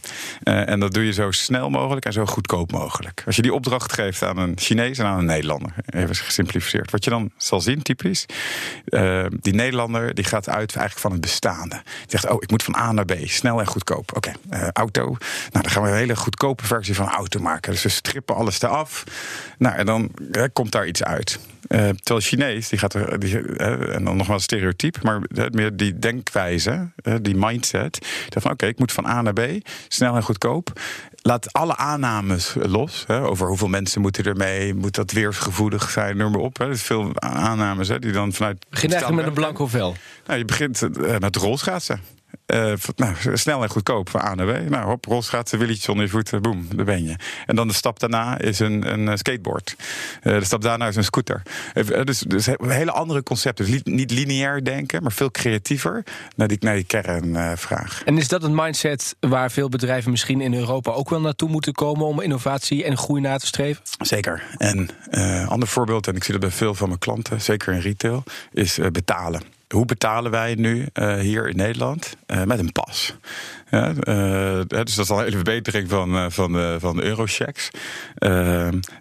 en 0.69 0.79
dat 0.79 0.93
doe 0.93 1.05
je 1.05 1.13
zo 1.13 1.31
snel 1.31 1.69
mogelijk 1.69 2.05
en 2.05 2.13
zo 2.13 2.25
goedkoop 2.25 2.71
mogelijk. 2.71 3.23
Als 3.25 3.35
je 3.35 3.41
die 3.41 3.53
opdracht 3.53 3.93
geeft 3.93 4.23
aan 4.23 4.37
een 4.37 4.53
Chinees 4.55 4.97
en 4.97 5.05
aan 5.05 5.17
een 5.17 5.25
Nederlander, 5.25 5.73
even 5.85 6.15
gesimplificeerd. 6.15 6.91
Wat 6.91 7.03
je 7.03 7.09
dan 7.09 7.31
zal 7.37 7.61
zien, 7.61 7.81
typisch, 7.81 8.25
die 9.29 9.53
Nederlander 9.53 10.13
die 10.13 10.25
gaat 10.25 10.49
uit 10.49 10.75
eigenlijk 10.75 10.99
van 10.99 11.11
het 11.11 11.21
bestaande. 11.21 11.81
Die 11.83 12.19
zegt, 12.19 12.29
oh, 12.29 12.37
ik 12.39 12.51
moet 12.51 12.63
van 12.63 12.75
A 12.75 12.91
naar 12.91 13.05
B, 13.05 13.13
snel 13.23 13.59
en 13.59 13.67
goedkoop. 13.67 14.15
Oké, 14.15 14.31
auto. 14.73 15.03
Nou, 15.05 15.17
dan 15.51 15.69
gaan 15.69 15.83
we 15.83 15.89
een 15.89 15.95
hele 15.95 16.15
goedkope 16.15 16.65
versie 16.65 16.95
van 16.95 17.09
auto 17.09 17.39
maken. 17.39 17.71
Dus 17.71 17.83
we 17.83 17.89
strippen 17.89 18.35
alles 18.35 18.61
eraf. 18.61 19.03
Nou, 19.57 19.75
en 19.75 19.85
dan 19.85 20.11
hè, 20.31 20.49
komt 20.49 20.71
daar 20.71 20.87
iets 20.87 21.03
uit. 21.03 21.39
Uh, 21.67 21.79
terwijl 21.79 22.19
Chinees, 22.19 22.69
die 22.69 22.79
gaat 22.79 22.93
er, 22.93 23.19
die, 23.19 23.57
en 23.57 24.03
dan 24.03 24.17
nog 24.17 24.27
wel 24.27 24.39
stereotyp, 24.39 25.03
maar 25.03 25.21
meer 25.51 25.75
die 25.75 25.99
denkwijze, 25.99 26.91
die 27.21 27.35
mindset. 27.35 28.07
van 28.39 28.51
oké, 28.51 28.65
ik 28.65 28.79
moet 28.79 28.91
van 28.91 29.05
A 29.05 29.21
naar 29.21 29.33
B, 29.33 29.41
snel 29.87 30.15
en 30.15 30.23
goedkoop. 30.23 30.71
Laat 31.25 31.53
alle 31.53 31.77
aannames 31.77 32.55
los. 32.61 33.03
Hè, 33.07 33.21
over 33.21 33.47
hoeveel 33.47 33.67
mensen 33.67 34.01
moeten 34.01 34.23
ermee. 34.23 34.73
Moet 34.73 34.95
dat 34.95 35.11
weersgevoelig 35.11 35.89
zijn? 35.89 36.17
Noem 36.17 36.31
maar 36.31 36.41
op. 36.41 36.57
Hè. 36.57 36.75
veel 36.75 37.21
aannames 37.21 37.87
hè, 37.87 37.99
die 37.99 38.11
dan 38.11 38.33
vanuit. 38.33 38.65
Begin 38.69 38.89
eigenlijk 38.89 39.21
met 39.21 39.29
een 39.29 39.41
blanco 39.41 39.67
vel. 39.67 39.95
Nou, 40.25 40.39
je 40.39 40.45
begint 40.45 40.81
uh, 40.81 41.17
met 41.17 41.35
rolschaatsen. 41.35 42.01
Uh, 42.47 42.73
nou, 42.95 43.15
snel 43.33 43.63
en 43.63 43.69
goedkoop 43.69 44.09
van 44.09 44.21
A 44.21 44.35
naar 44.35 44.45
B. 44.45 44.69
Nou, 44.69 44.85
hop, 44.85 45.05
rolschaatsen, 45.05 45.59
willetje 45.59 45.91
onder 45.91 46.05
je 46.05 46.11
voeten, 46.11 46.41
boem, 46.41 46.67
daar 46.75 46.85
ben 46.85 47.03
je. 47.03 47.15
En 47.45 47.55
dan 47.55 47.67
de 47.67 47.73
stap 47.73 47.99
daarna 47.99 48.39
is 48.39 48.59
een, 48.59 48.91
een 48.93 49.07
eh, 49.07 49.15
skateboard. 49.15 49.75
Uh, 50.23 50.39
de 50.39 50.45
stap 50.45 50.61
daarna 50.61 50.87
is 50.87 50.95
een 50.95 51.03
scooter. 51.03 51.41
dus, 52.03 52.19
dus 52.19 52.47
een 52.47 52.69
hele 52.69 52.91
andere 52.91 53.23
concepten. 53.23 53.65
Dus 53.65 53.81
niet 53.83 54.11
lineair 54.11 54.63
denken, 54.63 55.03
maar 55.03 55.11
veel 55.11 55.31
creatiever 55.31 56.03
naar 56.35 56.47
die, 56.47 56.57
naar 56.59 56.75
die 56.75 56.83
kernvraag. 56.83 58.01
en 58.05 58.17
is 58.17 58.27
dat 58.27 58.43
een 58.43 58.55
mindset 58.55 59.15
waar 59.19 59.51
veel 59.51 59.69
bedrijven 59.69 60.11
misschien 60.11 60.41
in 60.41 60.53
Europa 60.53 60.91
ook 60.91 61.09
wel 61.09 61.21
naartoe 61.21 61.49
moeten 61.49 61.73
komen 61.73 62.05
om 62.05 62.21
innovatie 62.21 62.83
en 62.83 62.97
groei 62.97 63.21
na 63.21 63.37
te 63.37 63.45
streven? 63.45 63.83
Zeker. 63.99 64.43
En 64.57 64.89
een 65.09 65.47
ander 65.47 65.67
voorbeeld, 65.67 66.07
en 66.07 66.15
ik 66.15 66.23
zie 66.23 66.33
dat 66.33 66.41
bij 66.41 66.51
veel 66.51 66.73
van 66.73 66.87
mijn 66.87 66.99
klanten, 66.99 67.41
zeker 67.41 67.73
in 67.73 67.79
retail, 67.79 68.23
is 68.51 68.79
betalen 68.91 69.41
hoe 69.73 69.85
betalen 69.85 70.31
wij 70.31 70.55
nu 70.55 70.87
uh, 70.93 71.15
hier 71.15 71.49
in 71.49 71.55
Nederland? 71.55 72.17
Uh, 72.27 72.43
met 72.43 72.59
een 72.59 72.71
pas. 72.71 73.15
Ja, 73.73 73.89
uh, 73.89 74.61
dus 74.67 74.95
dat 74.95 75.05
is 75.05 75.09
al 75.09 75.17
een 75.17 75.23
hele 75.23 75.35
verbetering 75.35 75.89
van, 75.89 76.15
uh, 76.15 76.25
van, 76.29 76.51
de, 76.51 76.75
van 76.79 76.95
de 76.95 77.03
eurochecks. 77.03 77.69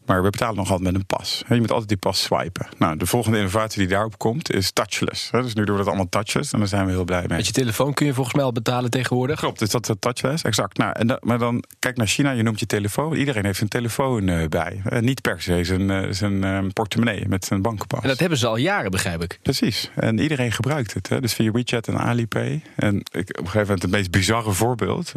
maar 0.07 0.23
we 0.23 0.31
betalen 0.31 0.57
nog 0.57 0.71
altijd 0.71 0.93
met 0.93 1.00
een 1.00 1.07
pas. 1.07 1.43
Je 1.49 1.55
moet 1.55 1.71
altijd 1.71 1.88
die 1.88 1.97
pas 1.97 2.23
swipen. 2.23 2.67
Nou, 2.79 2.97
de 2.97 3.07
volgende 3.07 3.38
innovatie 3.38 3.79
die 3.79 3.88
daarop 3.88 4.19
komt 4.19 4.52
is 4.52 4.71
touchless. 4.71 5.31
Dus 5.31 5.55
nu 5.55 5.64
doen 5.64 5.75
we 5.75 5.81
dat 5.81 5.87
allemaal 5.87 6.09
touchless 6.09 6.52
en 6.52 6.59
daar 6.59 6.69
zijn 6.69 6.87
we 6.87 6.91
heel 6.91 7.05
blij 7.05 7.25
mee. 7.29 7.37
Met 7.37 7.47
je 7.47 7.52
telefoon 7.52 7.95
kun 7.95 8.07
je 8.07 8.14
volgens 8.14 8.35
mij 8.35 8.45
al 8.45 8.52
betalen 8.52 8.91
tegenwoordig. 8.91 9.38
Klopt, 9.38 9.59
dus 9.59 9.71
dat 9.71 9.88
is 9.88 9.95
touchless, 9.99 10.45
exact. 10.45 10.79
Nou, 10.79 10.93
en 10.93 11.19
maar 11.21 11.38
dan 11.38 11.64
kijk 11.79 11.97
naar 11.97 12.07
China, 12.07 12.31
je 12.31 12.43
noemt 12.43 12.61
je 12.61 12.67
telefoon. 12.67 13.14
Iedereen 13.14 13.45
heeft 13.45 13.61
een 13.61 13.69
telefoon 13.69 14.49
bij. 14.49 14.83
niet 15.00 15.21
per 15.21 15.43
se 15.43 15.64
zijn, 15.64 16.14
zijn 16.14 16.73
portemonnee 16.73 17.29
met 17.29 17.45
zijn 17.45 17.62
bankenpas. 17.62 18.02
En 18.02 18.09
dat 18.09 18.19
hebben 18.19 18.38
ze 18.38 18.47
al 18.47 18.57
jaren, 18.57 18.91
begrijp 18.91 19.23
ik. 19.23 19.38
Precies. 19.43 19.91
En 19.95 20.19
iedereen 20.19 20.52
gebruikt 20.52 20.95
het. 20.95 21.09
Hè? 21.09 21.21
Dus 21.21 21.33
via 21.33 21.50
WeChat 21.50 21.88
en 21.88 21.99
Alipay. 21.99 22.62
En 22.76 22.97
ik, 22.97 23.29
op 23.29 23.38
een 23.38 23.45
gegeven 23.45 23.61
moment 23.61 23.83
het 23.83 23.91
meest 23.91 24.11
bizarre 24.11 24.52
voorbeeld. 24.62 25.11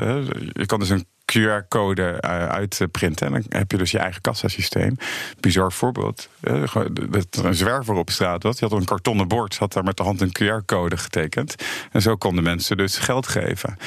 Je 0.52 0.66
kan 0.66 0.80
dus 0.80 0.90
een 0.90 1.06
QR-code 1.26 2.04
eh, 2.04 2.48
uitprinten. 2.48 3.28
En 3.28 3.34
dan 3.34 3.44
heb 3.50 3.72
je 3.72 3.78
dus 3.78 3.92
je 3.92 4.00
eigen 4.00 4.22
kassasysteem. 4.22 4.98
Bizar 5.40 5.72
voorbeeld. 5.72 6.30
Een 6.42 7.56
zwerver 7.56 7.96
op 7.96 8.10
straat 8.10 8.44
was. 8.44 8.58
Die 8.58 8.70
had 8.70 8.78
een 8.80 8.86
kartonnen 8.86 9.28
bord. 9.28 9.58
Had 9.58 9.74
daar 9.74 9.84
met 9.84 9.98
de 9.98 10.04
hand 10.04 10.22
een 10.22 10.36
QR-code 10.44 10.98
getekend. 10.98 11.56
En 11.92 12.02
zo 12.02 12.16
konden 12.16 12.44
mensen 12.44 12.78
dus 12.78 12.98
geld 12.98 13.28
geven. 13.28 13.78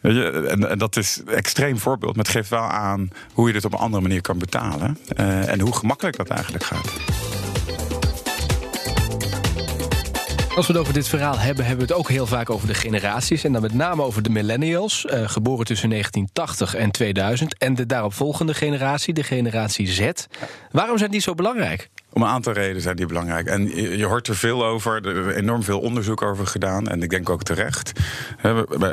En, 0.00 0.78
dat 0.78 0.96
is 0.96 1.22
een 1.26 1.34
extreem 1.34 1.78
voorbeeld. 1.78 2.16
Maar 2.16 2.24
het 2.24 2.34
geeft 2.34 2.50
wel 2.50 2.68
aan 2.68 3.08
hoe 3.32 3.46
je 3.46 3.52
dit 3.52 3.64
op 3.64 3.72
een 3.72 3.78
andere 3.78 4.02
manier 4.02 4.20
kan 4.20 4.38
betalen. 4.38 4.98
Uh, 5.16 5.48
en 5.48 5.60
hoe 5.60 5.74
gemakkelijk 5.74 6.16
dat 6.16 6.28
eigenlijk 6.28 6.64
gaat. 6.64 6.92
Als 10.58 10.66
we 10.66 10.72
het 10.72 10.82
over 10.82 10.94
dit 10.94 11.08
verhaal 11.08 11.38
hebben, 11.38 11.64
hebben 11.64 11.86
we 11.86 11.92
het 11.92 12.00
ook 12.00 12.08
heel 12.08 12.26
vaak 12.26 12.50
over 12.50 12.66
de 12.66 12.74
generaties. 12.74 13.44
En 13.44 13.52
dan 13.52 13.62
met 13.62 13.74
name 13.74 14.02
over 14.02 14.22
de 14.22 14.30
millennials, 14.30 15.04
uh, 15.04 15.28
geboren 15.28 15.64
tussen 15.64 15.90
1980 15.90 16.74
en 16.74 16.90
2000. 16.90 17.58
En 17.58 17.74
de 17.74 17.86
daaropvolgende 17.86 18.54
generatie, 18.54 19.14
de 19.14 19.22
generatie 19.22 19.86
Z. 19.86 20.10
Waarom 20.70 20.98
zijn 20.98 21.10
die 21.10 21.20
zo 21.20 21.34
belangrijk? 21.34 21.88
Om 22.12 22.22
een 22.22 22.28
aantal 22.28 22.52
redenen 22.52 22.82
zijn 22.82 22.96
die 22.96 23.06
belangrijk. 23.06 23.46
En 23.46 23.76
je, 23.98 24.04
hoort 24.04 24.28
er 24.28 24.36
veel 24.36 24.64
over, 24.64 25.06
er 25.06 25.28
is 25.28 25.34
enorm 25.34 25.62
veel 25.62 25.80
onderzoek 25.80 26.22
over 26.22 26.46
gedaan. 26.46 26.88
En 26.88 27.02
ik 27.02 27.10
denk 27.10 27.30
ook 27.30 27.42
terecht. 27.42 27.92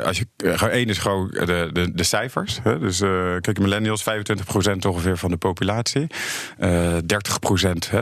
Als 0.04 0.18
je, 0.18 0.26
één 0.70 0.86
is 0.86 0.98
gewoon 0.98 1.28
de, 1.30 1.70
de, 1.72 1.92
de 1.94 2.02
cijfers. 2.02 2.58
Dus 2.80 3.00
uh, 3.00 3.36
kijk, 3.40 3.58
millennials, 3.58 4.04
25% 4.04 4.06
ongeveer 4.86 5.16
van 5.16 5.30
de 5.30 5.36
populatie. 5.36 6.06
Uh, 6.58 6.92
30% 6.92 6.98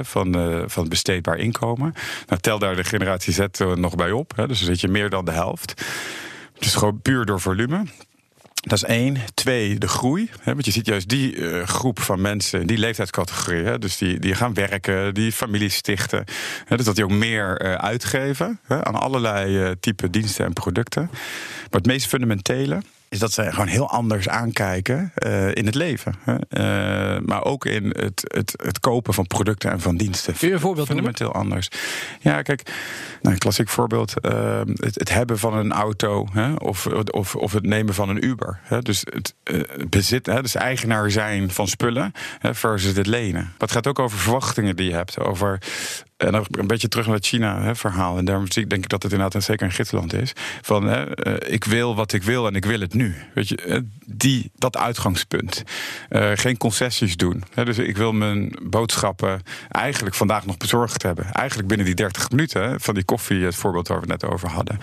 van, 0.00 0.38
uh, 0.38 0.62
van 0.66 0.82
het 0.82 0.88
besteedbaar 0.88 1.38
inkomen. 1.38 1.94
Nou, 2.26 2.40
tel 2.40 2.58
daar 2.58 2.76
de 2.76 2.84
generatie 2.84 3.32
Z 3.32 3.46
nog 3.74 3.94
bij 3.94 4.10
op. 4.10 4.32
Dus 4.36 4.46
dan 4.46 4.56
zit 4.56 4.80
je 4.80 4.88
meer 4.88 5.10
dan 5.10 5.24
de 5.24 5.32
helft. 5.32 5.82
Dus 6.58 6.74
gewoon 6.74 7.00
puur 7.00 7.24
door 7.24 7.40
volume. 7.40 7.84
Dat 8.64 8.82
is 8.82 8.84
één. 8.84 9.16
Twee, 9.34 9.78
de 9.78 9.88
groei. 9.88 10.30
Want 10.44 10.64
je 10.64 10.70
ziet 10.70 10.86
juist 10.86 11.08
die 11.08 11.36
uh, 11.36 11.62
groep 11.62 12.00
van 12.00 12.20
mensen, 12.20 12.66
die 12.66 12.78
leeftijdscategorie. 12.78 13.78
Dus 13.78 13.96
die, 13.96 14.18
die 14.18 14.34
gaan 14.34 14.54
werken, 14.54 15.14
die 15.14 15.32
families 15.32 15.74
stichten. 15.74 16.24
Dus 16.68 16.84
dat 16.84 16.94
die 16.94 17.04
ook 17.04 17.10
meer 17.10 17.64
uh, 17.64 17.74
uitgeven 17.74 18.60
aan 18.68 18.94
allerlei 18.94 19.64
uh, 19.64 19.70
type 19.80 20.10
diensten 20.10 20.44
en 20.44 20.52
producten. 20.52 21.08
Maar 21.70 21.80
het 21.80 21.86
meest 21.86 22.06
fundamentele 22.06 22.80
is 23.14 23.20
dat 23.20 23.32
ze 23.32 23.52
gewoon 23.52 23.66
heel 23.66 23.90
anders 23.90 24.28
aankijken 24.28 25.12
uh, 25.26 25.54
in 25.54 25.66
het 25.66 25.74
leven. 25.74 26.14
Uh, 26.26 27.18
maar 27.18 27.44
ook 27.44 27.64
in 27.64 27.84
het, 27.96 28.24
het, 28.34 28.52
het, 28.62 28.80
kopen 28.80 29.14
van 29.14 29.26
producten 29.26 29.70
en 29.70 29.80
van 29.80 29.96
diensten. 29.96 30.34
Kun 30.36 30.48
je 30.48 30.54
een 30.54 30.60
voorbeeld 30.60 30.86
Fundamenteel 30.86 31.32
anders. 31.32 31.68
Ja, 32.20 32.42
kijk, 32.42 32.62
nou, 33.22 33.34
een 33.34 33.40
klassiek 33.40 33.68
voorbeeld. 33.68 34.14
Uh, 34.22 34.60
het, 34.74 34.94
het, 34.98 35.08
hebben 35.08 35.38
van 35.38 35.54
een 35.54 35.72
auto 35.72 36.26
hè, 36.32 36.52
of, 36.54 36.86
of, 36.86 37.34
of 37.34 37.52
het 37.52 37.66
nemen 37.66 37.94
van 37.94 38.08
een 38.08 38.24
Uber. 38.24 38.60
Hè. 38.62 38.80
Dus 38.80 39.04
het 39.10 39.34
bezit, 39.90 40.26
hè, 40.26 40.42
dus 40.42 40.54
eigenaar 40.54 41.10
zijn 41.10 41.50
van 41.50 41.68
spullen 41.68 42.12
hè, 42.38 42.54
versus 42.54 42.96
het 42.96 43.06
lenen. 43.06 43.42
Maar 43.42 43.54
het 43.58 43.72
gaat 43.72 43.86
ook 43.86 43.98
over 43.98 44.18
verwachtingen 44.18 44.76
die 44.76 44.88
je 44.88 44.94
hebt. 44.94 45.18
Over 45.18 45.58
en 46.24 46.32
dan 46.32 46.46
een 46.50 46.66
beetje 46.66 46.88
terug 46.88 47.06
naar 47.06 47.14
het 47.14 47.26
China-verhaal. 47.26 48.18
En 48.18 48.24
daarom 48.24 48.46
denk 48.48 48.72
ik 48.72 48.88
dat 48.88 49.02
het 49.02 49.12
inderdaad 49.12 49.42
zeker 49.42 49.66
een 49.66 49.72
gidsland 49.72 50.12
is. 50.12 50.32
Van 50.62 50.84
hè, 50.84 51.04
ik 51.46 51.64
wil 51.64 51.94
wat 51.94 52.12
ik 52.12 52.22
wil 52.22 52.46
en 52.46 52.54
ik 52.54 52.64
wil 52.64 52.80
het 52.80 52.94
nu. 52.94 53.14
Weet 53.34 53.48
je, 53.48 53.84
die, 54.06 54.50
dat 54.56 54.76
uitgangspunt. 54.76 55.62
Uh, 56.10 56.30
geen 56.34 56.56
concessies 56.56 57.16
doen. 57.16 57.44
dus 57.54 57.78
ik 57.78 57.96
wil 57.96 58.12
mijn 58.12 58.56
boodschappen 58.62 59.42
eigenlijk 59.70 60.14
vandaag 60.14 60.46
nog 60.46 60.56
bezorgd 60.56 61.02
hebben. 61.02 61.32
Eigenlijk 61.32 61.68
binnen 61.68 61.86
die 61.86 61.94
30 61.94 62.30
minuten 62.30 62.80
van 62.80 62.94
die 62.94 63.04
koffie, 63.04 63.44
het 63.44 63.54
voorbeeld 63.54 63.88
waar 63.88 64.00
we 64.00 64.06
net 64.06 64.24
over 64.24 64.50
hadden. 64.50 64.78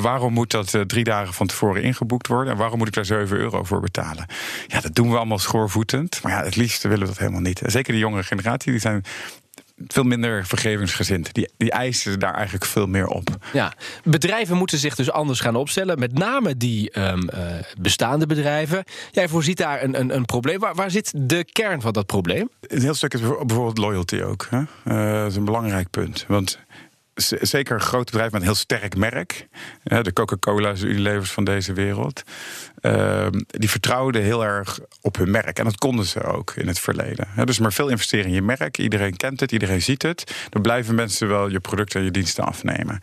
waarom 0.00 0.32
moet 0.32 0.50
dat 0.50 0.74
drie 0.86 1.04
dagen 1.04 1.34
van 1.34 1.46
tevoren 1.46 1.82
ingeboekt 1.82 2.26
worden? 2.26 2.52
En 2.52 2.58
waarom 2.58 2.78
moet 2.78 2.88
ik 2.88 2.94
daar 2.94 3.04
7 3.04 3.38
euro 3.38 3.64
voor 3.64 3.80
betalen? 3.80 4.26
Ja, 4.66 4.80
dat 4.80 4.94
doen 4.94 5.10
we 5.10 5.16
allemaal 5.16 5.38
schoorvoetend. 5.38 6.22
Maar 6.22 6.32
ja, 6.32 6.44
het 6.44 6.56
liefst 6.56 6.82
willen 6.82 7.00
we 7.00 7.06
dat 7.06 7.18
helemaal 7.18 7.40
niet. 7.40 7.62
zeker 7.64 7.92
de 7.92 7.98
jongere 7.98 8.22
generatie, 8.22 8.70
die 8.70 8.80
zijn 8.80 9.04
veel 9.86 10.02
minder 10.02 10.46
vergevingsgezind. 10.46 11.34
Die, 11.34 11.48
die 11.56 11.70
eisen 11.70 12.18
daar 12.18 12.34
eigenlijk 12.34 12.64
veel 12.64 12.86
meer 12.86 13.06
op. 13.06 13.28
Ja, 13.52 13.72
bedrijven 14.04 14.56
moeten 14.56 14.78
zich 14.78 14.94
dus 14.94 15.10
anders 15.10 15.40
gaan 15.40 15.56
opstellen. 15.56 15.98
Met 15.98 16.18
name 16.18 16.56
die 16.56 17.00
um, 17.00 17.28
uh, 17.34 17.40
bestaande 17.80 18.26
bedrijven. 18.26 18.84
Jij 19.10 19.28
voorziet 19.28 19.56
daar 19.56 19.82
een, 19.82 20.00
een, 20.00 20.14
een 20.14 20.24
probleem. 20.24 20.58
Waar, 20.58 20.74
waar, 20.74 20.90
zit 20.90 21.12
de 21.16 21.44
kern 21.44 21.80
van 21.80 21.92
dat 21.92 22.06
probleem? 22.06 22.48
Een 22.60 22.82
heel 22.82 22.94
stuk 22.94 23.14
is 23.14 23.20
bijvoorbeeld 23.20 23.78
loyalty 23.78 24.20
ook. 24.20 24.46
Hè? 24.50 24.58
Uh, 24.58 25.22
dat 25.22 25.30
is 25.30 25.36
een 25.36 25.44
belangrijk 25.44 25.90
punt. 25.90 26.24
Want 26.28 26.58
zeker 27.14 27.74
een 27.74 27.80
groot 27.80 28.04
bedrijf 28.04 28.30
met 28.30 28.40
een 28.40 28.46
heel 28.46 28.56
sterk 28.56 28.96
merk. 28.96 29.48
De 29.82 30.12
Coca-Cola's, 30.12 30.80
de 30.80 30.86
Unilevers 30.86 31.30
van 31.30 31.44
deze 31.44 31.72
wereld. 31.72 32.22
Ehm, 32.82 33.40
die 33.46 33.70
vertrouwden 33.70 34.22
heel 34.22 34.44
erg 34.44 34.78
op 35.00 35.16
hun 35.16 35.30
merk. 35.30 35.58
En 35.58 35.64
dat 35.64 35.76
konden 35.76 36.04
ze 36.04 36.22
ook 36.22 36.52
in 36.56 36.66
het 36.66 36.78
verleden. 36.78 37.28
Dus 37.44 37.58
maar 37.58 37.72
veel 37.72 37.88
investeren 37.88 38.26
in 38.26 38.32
je 38.32 38.42
merk. 38.42 38.78
Iedereen 38.78 39.16
kent 39.16 39.40
het, 39.40 39.52
iedereen 39.52 39.82
ziet 39.82 40.02
het. 40.02 40.34
Dan 40.48 40.62
blijven 40.62 40.94
mensen 40.94 41.28
wel 41.28 41.48
je 41.48 41.60
producten 41.60 41.98
en 41.98 42.04
je 42.06 42.12
diensten 42.12 42.44
afnemen. 42.44 42.98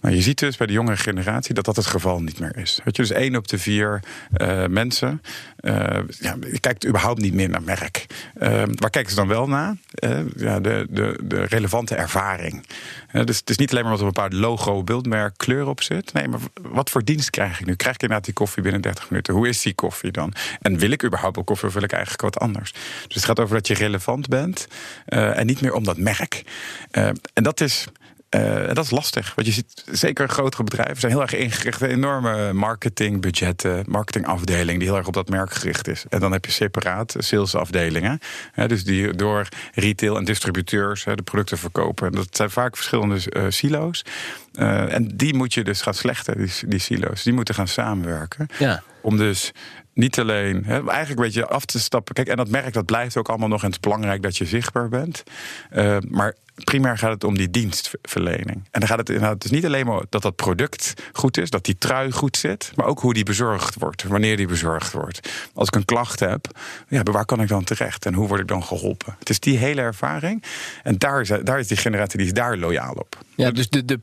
Maar 0.00 0.12
je 0.12 0.22
ziet 0.22 0.38
dus 0.38 0.56
bij 0.56 0.66
de 0.66 0.72
jongere 0.72 0.96
generatie 0.96 1.54
dat 1.54 1.64
dat 1.64 1.76
het 1.76 1.86
geval 1.86 2.20
niet 2.20 2.40
meer 2.40 2.56
is. 2.56 2.80
Weet 2.84 2.96
je, 2.96 3.02
dus 3.02 3.10
één 3.10 3.36
op 3.36 3.48
de 3.48 3.58
vier 3.58 4.00
uh, 4.36 4.66
mensen 4.66 5.22
uh, 5.60 5.74
ja, 6.20 6.36
kijkt 6.60 6.86
überhaupt 6.86 7.20
niet 7.20 7.34
meer 7.34 7.48
naar 7.48 7.62
merk. 7.62 8.06
Uh, 8.42 8.62
waar 8.74 8.90
kijken 8.90 9.10
ze 9.10 9.16
dan 9.16 9.28
wel 9.28 9.46
naar? 9.46 9.76
Uh, 10.04 10.18
ja, 10.36 10.60
de, 10.60 10.86
de, 10.90 11.18
de 11.24 11.44
relevante 11.44 11.94
ervaring. 11.94 12.66
dus 13.24 13.38
het 13.38 13.50
is 13.50 13.56
niet 13.56 13.70
alleen 13.70 13.82
maar 13.82 13.92
wat 13.92 14.00
een 14.00 14.06
bepaald 14.06 14.32
logo, 14.32 14.84
beeldmerk, 14.84 15.36
kleur 15.36 15.66
op 15.66 15.82
zit. 15.82 16.12
Nee, 16.12 16.28
maar 16.28 16.40
wat 16.62 16.90
voor 16.90 17.04
dienst 17.04 17.30
krijg 17.30 17.60
ik 17.60 17.66
nu? 17.66 17.74
Krijg 17.74 17.94
ik 17.94 18.02
inderdaad 18.02 18.24
die 18.24 18.34
koffie 18.34 18.62
binnen 18.62 18.80
30 18.80 19.02
minuten? 19.02 19.17
Hoe 19.26 19.48
is 19.48 19.62
die 19.62 19.74
koffie 19.74 20.12
dan? 20.12 20.32
En 20.60 20.78
wil 20.78 20.90
ik 20.90 21.04
überhaupt 21.04 21.34
wel 21.34 21.44
koffie 21.44 21.68
of 21.68 21.74
wil 21.74 21.82
ik 21.82 21.92
eigenlijk 21.92 22.22
wat 22.22 22.38
anders? 22.38 22.72
Dus 23.06 23.14
het 23.14 23.24
gaat 23.24 23.40
over 23.40 23.54
dat 23.54 23.66
je 23.66 23.74
relevant 23.74 24.28
bent 24.28 24.68
uh, 25.08 25.38
en 25.38 25.46
niet 25.46 25.60
meer 25.60 25.72
om 25.72 25.84
dat 25.84 25.96
merk. 25.96 26.42
Uh, 26.92 27.06
en 27.32 27.42
dat 27.42 27.60
is. 27.60 27.86
Uh, 28.36 28.66
dat 28.66 28.84
is 28.84 28.90
lastig. 28.90 29.34
Want 29.34 29.46
je 29.46 29.52
ziet, 29.52 29.84
zeker 29.90 30.28
grotere 30.28 30.64
bedrijven 30.64 30.96
zijn 30.96 31.12
heel 31.12 31.20
erg 31.20 31.34
ingericht. 31.34 31.82
Enorme 31.82 32.52
marketingbudgetten, 32.52 33.84
marketingafdeling 33.86 34.78
die 34.78 34.88
heel 34.88 34.96
erg 34.96 35.06
op 35.06 35.12
dat 35.12 35.28
merk 35.28 35.52
gericht 35.52 35.88
is. 35.88 36.04
En 36.08 36.20
dan 36.20 36.32
heb 36.32 36.44
je 36.44 36.50
separaat 36.50 37.14
salesafdelingen. 37.18 38.18
Dus 38.66 38.84
die 38.84 39.14
door 39.14 39.48
retail 39.74 40.16
en 40.16 40.24
distributeurs 40.24 41.04
de 41.04 41.22
producten 41.22 41.58
verkopen. 41.58 42.12
Dat 42.12 42.28
zijn 42.30 42.50
vaak 42.50 42.76
verschillende 42.76 43.20
silo's. 43.48 44.04
Uh, 44.58 44.94
en 44.94 45.08
die 45.16 45.34
moet 45.34 45.54
je 45.54 45.64
dus 45.64 45.82
gaan 45.82 45.94
slechten, 45.94 46.36
die, 46.36 46.52
die 46.66 46.78
silo's. 46.78 47.22
Die 47.22 47.32
moeten 47.32 47.54
gaan 47.54 47.68
samenwerken. 47.68 48.46
Ja. 48.58 48.82
Om 49.00 49.16
dus 49.16 49.52
niet 49.94 50.18
alleen, 50.18 50.64
hè, 50.64 50.72
eigenlijk 50.88 51.08
een 51.08 51.24
beetje 51.24 51.46
af 51.46 51.64
te 51.64 51.78
stappen. 51.78 52.14
Kijk, 52.14 52.28
en 52.28 52.36
dat 52.36 52.48
merk 52.48 52.72
dat 52.72 52.86
blijft 52.86 53.16
ook 53.16 53.28
allemaal 53.28 53.48
nog. 53.48 53.60
En 53.60 53.66
het 53.66 53.74
is 53.74 53.80
belangrijk 53.80 54.22
dat 54.22 54.36
je 54.36 54.44
zichtbaar 54.44 54.88
bent. 54.88 55.22
Uh, 55.72 55.96
maar 56.08 56.34
primair 56.64 56.98
gaat 56.98 57.10
het 57.10 57.24
om 57.24 57.36
die 57.36 57.50
dienstverlening. 57.50 58.68
En 58.70 58.80
dan 58.80 58.88
gaat 58.88 58.98
het 58.98 59.08
inderdaad 59.08 59.42
dus 59.42 59.50
niet 59.50 59.64
alleen 59.64 59.86
maar 59.86 60.02
dat 60.08 60.22
dat 60.22 60.36
product 60.36 60.94
goed 61.12 61.38
is, 61.38 61.50
dat 61.50 61.64
die 61.64 61.78
trui 61.78 62.12
goed 62.12 62.36
zit, 62.36 62.72
maar 62.74 62.86
ook 62.86 63.00
hoe 63.00 63.14
die 63.14 63.24
bezorgd 63.24 63.74
wordt, 63.78 64.02
wanneer 64.02 64.36
die 64.36 64.46
bezorgd 64.46 64.92
wordt. 64.92 65.32
Als 65.54 65.68
ik 65.68 65.74
een 65.74 65.84
klacht 65.84 66.20
heb, 66.20 66.58
ja, 66.88 67.02
waar 67.02 67.24
kan 67.24 67.40
ik 67.40 67.48
dan 67.48 67.64
terecht 67.64 68.06
en 68.06 68.14
hoe 68.14 68.28
word 68.28 68.40
ik 68.40 68.48
dan 68.48 68.64
geholpen? 68.64 69.16
Het 69.18 69.30
is 69.30 69.40
die 69.40 69.58
hele 69.58 69.80
ervaring. 69.80 70.42
En 70.82 70.98
daar 70.98 71.20
is, 71.20 71.32
daar 71.42 71.58
is 71.58 71.66
die 71.66 71.76
generatie 71.76 72.18
die 72.18 72.26
is 72.26 72.32
daar 72.32 72.56
loyaal 72.56 72.94
op. 72.94 73.18
Ja, 73.34 73.50
dus 73.50 73.68
de, 73.68 73.84
de 73.84 73.98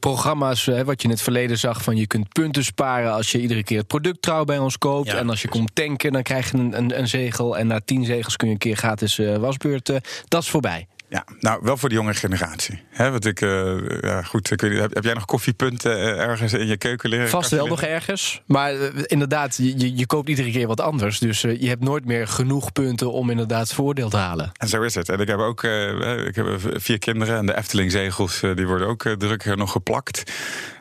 programma's, 0.53 0.65
hè, 0.65 0.85
wat 0.85 1.01
je 1.01 1.07
in 1.07 1.13
het 1.13 1.23
verleden 1.23 1.57
zag, 1.57 1.83
van 1.83 1.95
je 1.95 2.07
kunt 2.07 2.29
punten 2.29 2.63
sparen 2.63 3.13
als 3.13 3.31
je 3.31 3.41
iedere 3.41 3.63
keer 3.63 3.77
het 3.77 3.87
product 3.87 4.21
trouw 4.21 4.43
bij 4.43 4.57
ons 4.57 4.77
koopt. 4.77 5.11
Ja, 5.11 5.17
en 5.17 5.29
als 5.29 5.41
je 5.41 5.47
komt 5.47 5.75
tanken, 5.75 6.11
dan 6.11 6.23
krijg 6.23 6.51
je 6.51 6.57
een, 6.57 6.77
een, 6.77 6.99
een, 6.99 7.07
zegel. 7.07 7.57
En 7.57 7.67
na 7.67 7.79
tien 7.85 8.05
zegels 8.05 8.35
kun 8.35 8.47
je 8.47 8.53
een 8.53 8.59
keer 8.59 8.75
gratis 8.75 9.17
uh, 9.17 9.35
wasbeurt. 9.35 9.89
Uh, 9.89 9.97
dat 10.27 10.41
is 10.41 10.49
voorbij. 10.49 10.87
Ja, 11.15 11.25
nou 11.39 11.60
wel 11.63 11.77
voor 11.77 11.89
de 11.89 11.95
jonge 11.95 12.13
generatie. 12.13 12.84
He, 12.89 13.12
want 13.12 13.25
ik, 13.25 13.41
uh, 13.41 13.75
ja, 14.01 14.22
goed, 14.22 14.51
ik 14.51 14.62
weet, 14.62 14.79
heb, 14.79 14.93
heb, 14.93 15.03
jij 15.03 15.13
nog 15.13 15.25
koffiepunten 15.25 16.17
ergens 16.17 16.53
in 16.53 16.67
je 16.67 16.77
keuken 16.77 17.10
liggen? 17.10 17.29
Vast 17.29 17.51
wel 17.51 17.67
nog 17.67 17.81
ergens. 17.81 18.41
Maar 18.45 18.74
uh, 18.74 18.88
inderdaad, 19.05 19.55
je, 19.55 19.98
je 19.98 20.05
koopt 20.05 20.29
iedere 20.29 20.51
keer 20.51 20.67
wat 20.67 20.79
anders. 20.79 21.19
Dus 21.19 21.41
je 21.41 21.67
hebt 21.67 21.84
nooit 21.84 22.05
meer 22.05 22.27
genoeg 22.27 22.72
punten 22.72 23.12
om 23.12 23.29
inderdaad 23.29 23.74
voordeel 23.74 24.10
te 24.10 24.17
halen. 24.17 24.51
En 24.53 24.67
zo 24.67 24.81
is 24.81 24.95
het. 24.95 25.10
En 25.10 25.19
ik 25.19 25.27
heb 25.27 25.39
ook 25.39 25.63
ik 25.63 26.36
heb 26.36 26.48
vier 26.75 26.98
kinderen 26.98 27.38
en 27.38 27.45
de 27.45 27.57
Efteling-zegels 27.57 28.39
die 28.55 28.67
worden 28.67 28.88
ook 28.88 29.03
druk 29.17 29.55
nog 29.55 29.72
geplakt. 29.72 30.31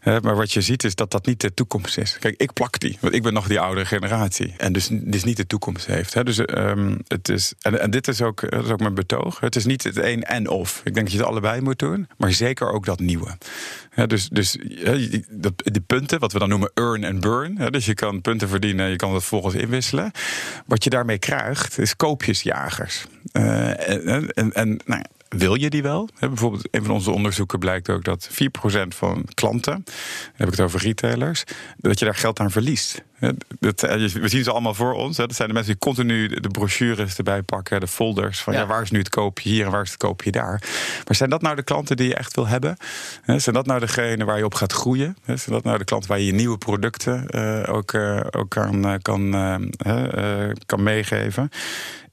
Maar 0.04 0.36
wat 0.36 0.52
je 0.52 0.60
ziet 0.60 0.84
is 0.84 0.94
dat 0.94 1.10
dat 1.10 1.26
niet 1.26 1.40
de 1.40 1.54
toekomst 1.54 1.98
is. 1.98 2.18
Kijk, 2.18 2.40
ik 2.40 2.52
plak 2.52 2.80
die, 2.80 2.98
want 3.00 3.14
ik 3.14 3.22
ben 3.22 3.32
nog 3.32 3.46
die 3.46 3.60
oudere 3.60 3.86
generatie. 3.86 4.54
En 4.56 4.72
dus, 4.72 4.88
dus 4.90 5.24
niet 5.24 5.36
de 5.36 5.46
toekomst 5.46 5.86
heeft. 5.86 6.14
Hè. 6.14 6.24
Dus, 6.24 6.38
um, 6.38 6.98
het 7.08 7.28
is, 7.28 7.54
en, 7.60 7.80
en, 7.80 7.90
dit 7.90 8.08
is 8.08 8.22
ook, 8.22 8.50
dat 8.50 8.64
is 8.64 8.70
ook 8.70 8.80
mijn 8.80 8.94
betoog. 8.94 9.40
Het 9.40 9.56
is 9.56 9.64
niet 9.64 9.82
het 9.82 9.96
een 9.96 10.22
en 10.22 10.48
of. 10.48 10.78
Ik 10.84 10.94
denk 10.94 11.06
dat 11.06 11.14
je 11.14 11.18
het 11.18 11.28
allebei 11.28 11.60
moet 11.60 11.78
doen, 11.78 12.08
maar 12.16 12.32
zeker 12.32 12.72
ook 12.72 12.84
dat 12.84 13.00
nieuwe. 13.00 13.36
Ja, 13.94 14.06
dus 14.06 14.28
dus 14.28 14.52
de 15.64 15.82
punten, 15.86 16.18
wat 16.18 16.32
we 16.32 16.38
dan 16.38 16.48
noemen 16.48 16.70
earn 16.74 17.04
and 17.04 17.20
burn. 17.20 17.54
Dus 17.70 17.86
je 17.86 17.94
kan 17.94 18.20
punten 18.20 18.48
verdienen, 18.48 18.90
je 18.90 18.96
kan 18.96 19.12
dat 19.12 19.24
volgens 19.24 19.54
inwisselen. 19.54 20.10
Wat 20.66 20.84
je 20.84 20.90
daarmee 20.90 21.18
krijgt, 21.18 21.78
is 21.78 21.96
koopjesjagers. 21.96 23.04
Uh, 23.32 23.88
en, 23.88 24.30
en, 24.30 24.52
en 24.52 24.80
nou, 24.84 25.02
wil 25.36 25.54
je 25.54 25.70
die 25.70 25.82
wel? 25.82 26.08
Bijvoorbeeld, 26.18 26.68
een 26.70 26.84
van 26.84 26.94
onze 26.94 27.10
onderzoeken 27.10 27.58
blijkt 27.58 27.88
ook 27.88 28.04
dat 28.04 28.30
4% 28.30 28.34
van 28.88 29.24
klanten, 29.34 29.72
dan 29.84 29.94
heb 30.34 30.46
ik 30.48 30.54
het 30.54 30.60
over 30.60 30.80
retailers, 30.80 31.44
dat 31.76 31.98
je 31.98 32.04
daar 32.04 32.14
geld 32.14 32.40
aan 32.40 32.50
verliest. 32.50 33.02
Dat, 33.60 33.82
eh, 33.82 34.08
we 34.08 34.28
zien 34.28 34.44
ze 34.44 34.50
allemaal 34.50 34.74
voor 34.74 34.92
ons. 34.92 35.16
Dat 35.16 35.34
zijn 35.34 35.48
de 35.48 35.54
mensen 35.54 35.72
die 35.72 35.80
continu 35.80 36.28
de 36.28 36.48
brochures 36.48 37.16
erbij 37.16 37.42
pakken, 37.42 37.80
de 37.80 37.86
folders 37.86 38.40
van 38.40 38.52
ja. 38.52 38.66
waar 38.66 38.82
is 38.82 38.90
nu 38.90 38.98
het 38.98 39.08
koopje 39.08 39.48
hier 39.48 39.64
en 39.64 39.70
waar 39.70 39.82
is 39.82 39.90
het 39.90 39.98
koopje 39.98 40.30
daar. 40.30 40.62
Maar 41.06 41.16
zijn 41.16 41.30
dat 41.30 41.42
nou 41.42 41.56
de 41.56 41.62
klanten 41.62 41.96
die 41.96 42.08
je 42.08 42.14
echt 42.14 42.34
wil 42.34 42.46
hebben? 42.46 42.76
Zijn 43.26 43.54
dat 43.54 43.66
nou 43.66 43.80
degene 43.80 44.24
waar 44.24 44.38
je 44.38 44.44
op 44.44 44.54
gaat 44.54 44.72
groeien? 44.72 45.16
Zijn 45.24 45.38
dat 45.46 45.64
nou 45.64 45.78
de 45.78 45.84
klanten 45.84 46.08
waar 46.08 46.18
je 46.18 46.26
je 46.26 46.32
nieuwe 46.32 46.58
producten 46.58 47.26
uh, 47.30 47.74
ook, 47.74 47.92
uh, 47.92 48.20
ook 48.30 48.50
kan, 48.50 48.98
kan, 49.02 49.30
kan 50.66 50.82
meegeven? 50.82 51.50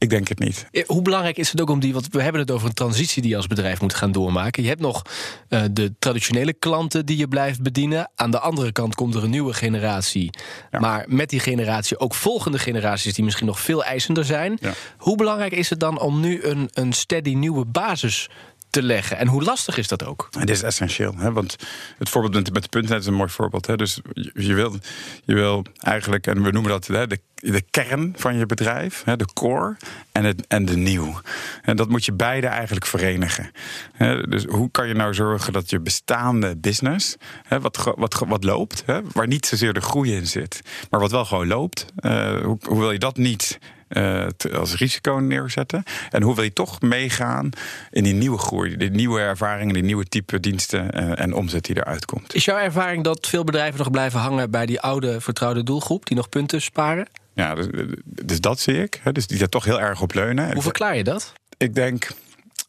Ik 0.01 0.09
denk 0.09 0.27
het 0.27 0.39
niet. 0.39 0.65
Hoe 0.85 1.01
belangrijk 1.01 1.37
is 1.37 1.51
het 1.51 1.61
ook 1.61 1.69
om 1.69 1.79
die, 1.79 1.93
want 1.93 2.07
we 2.11 2.21
hebben 2.21 2.41
het 2.41 2.51
over 2.51 2.67
een 2.67 2.73
transitie 2.73 3.21
die 3.21 3.31
je 3.31 3.37
als 3.37 3.47
bedrijf 3.47 3.81
moet 3.81 3.93
gaan 3.93 4.11
doormaken. 4.11 4.63
Je 4.63 4.69
hebt 4.69 4.81
nog 4.81 5.01
uh, 5.49 5.61
de 5.71 5.93
traditionele 5.99 6.53
klanten 6.53 7.05
die 7.05 7.17
je 7.17 7.27
blijft 7.27 7.61
bedienen. 7.61 8.09
Aan 8.15 8.31
de 8.31 8.39
andere 8.39 8.71
kant 8.71 8.95
komt 8.95 9.15
er 9.15 9.23
een 9.23 9.29
nieuwe 9.29 9.53
generatie. 9.53 10.29
Ja. 10.71 10.79
Maar 10.79 11.00
met 11.07 11.29
die 11.29 11.39
generatie 11.39 11.99
ook 11.99 12.13
volgende 12.13 12.59
generaties 12.59 13.13
die 13.13 13.23
misschien 13.23 13.45
nog 13.45 13.59
veel 13.59 13.83
eisender 13.83 14.25
zijn. 14.25 14.57
Ja. 14.61 14.73
Hoe 14.97 15.17
belangrijk 15.17 15.51
is 15.51 15.69
het 15.69 15.79
dan 15.79 15.99
om 15.99 16.19
nu 16.19 16.43
een, 16.43 16.69
een 16.73 16.93
steady 16.93 17.33
nieuwe 17.33 17.65
basis 17.65 18.29
te 18.71 18.83
leggen. 18.83 19.17
En 19.17 19.27
hoe 19.27 19.43
lastig 19.43 19.77
is 19.77 19.87
dat 19.87 20.05
ook? 20.05 20.29
dit 20.31 20.49
is 20.49 20.63
essentieel. 20.63 21.13
Hè? 21.17 21.31
Want 21.31 21.55
het 21.97 22.09
voorbeeld 22.09 22.33
met, 22.33 22.53
met 22.53 22.63
de 22.63 22.69
puntnet 22.69 22.99
is 22.99 23.05
een 23.05 23.13
mooi 23.13 23.29
voorbeeld. 23.29 23.67
Hè? 23.67 23.75
Dus 23.75 23.99
je, 24.33 24.53
wil, 24.53 24.75
je 25.23 25.33
wil 25.33 25.65
eigenlijk, 25.79 26.27
en 26.27 26.43
we 26.43 26.51
noemen 26.51 26.71
dat 26.71 26.87
hè, 26.87 27.07
de, 27.07 27.19
de 27.35 27.61
kern 27.69 28.13
van 28.17 28.37
je 28.37 28.45
bedrijf, 28.45 29.03
hè, 29.05 29.15
de 29.15 29.25
core, 29.33 29.77
en, 30.11 30.23
het, 30.23 30.47
en 30.47 30.65
de 30.65 30.77
nieuw. 30.77 31.21
En 31.61 31.75
dat 31.75 31.89
moet 31.89 32.05
je 32.05 32.13
beide 32.13 32.47
eigenlijk 32.47 32.85
verenigen. 32.85 33.51
Hè? 33.93 34.21
Dus 34.21 34.43
hoe 34.45 34.71
kan 34.71 34.87
je 34.87 34.93
nou 34.93 35.13
zorgen 35.13 35.53
dat 35.53 35.69
je 35.69 35.79
bestaande 35.79 36.57
business, 36.57 37.15
hè, 37.43 37.59
wat, 37.59 37.93
wat, 37.95 38.23
wat 38.27 38.43
loopt, 38.43 38.83
hè, 38.85 39.01
waar 39.11 39.27
niet 39.27 39.45
zozeer 39.45 39.73
de 39.73 39.81
groei 39.81 40.15
in 40.15 40.27
zit, 40.27 40.61
maar 40.89 40.99
wat 40.99 41.11
wel 41.11 41.25
gewoon 41.25 41.47
loopt, 41.47 41.85
hoe, 42.01 42.57
hoe 42.61 42.79
wil 42.79 42.91
je 42.91 42.99
dat 42.99 43.17
niet 43.17 43.59
uh, 43.93 44.25
als 44.53 44.75
risico 44.75 45.13
neerzetten? 45.13 45.83
En 46.09 46.21
hoe 46.21 46.35
wil 46.35 46.43
je 46.43 46.53
toch 46.53 46.81
meegaan 46.81 47.49
in 47.91 48.03
die 48.03 48.13
nieuwe 48.13 48.37
groei, 48.37 48.77
die 48.77 48.89
nieuwe 48.89 49.19
ervaringen, 49.19 49.73
die 49.73 49.83
nieuwe 49.83 50.05
type 50.05 50.39
diensten 50.39 50.91
en, 50.91 51.15
eh, 51.15 51.23
en 51.23 51.33
omzet 51.33 51.65
die 51.65 51.77
eruit 51.77 52.05
komt? 52.05 52.35
Is 52.35 52.45
jouw 52.45 52.57
ervaring 52.57 53.03
dat 53.03 53.27
veel 53.27 53.43
bedrijven 53.43 53.77
nog 53.77 53.91
blijven 53.91 54.19
hangen 54.19 54.51
bij 54.51 54.65
die 54.65 54.79
oude 54.79 55.21
vertrouwde 55.21 55.63
doelgroep, 55.63 56.05
die 56.05 56.17
nog 56.17 56.29
punten 56.29 56.61
sparen? 56.61 57.07
Ja, 57.33 57.55
dus, 57.55 57.67
dus 58.05 58.39
dat 58.39 58.59
zie 58.59 58.81
ik. 58.81 59.01
Dus 59.11 59.27
die 59.27 59.37
daar 59.37 59.49
toch 59.49 59.65
heel 59.65 59.81
erg 59.81 60.01
op 60.01 60.13
leunen. 60.13 60.53
Hoe 60.53 60.61
verklaar 60.61 60.97
je 60.97 61.03
dat? 61.03 61.33
Ik 61.57 61.75
denk, 61.75 62.09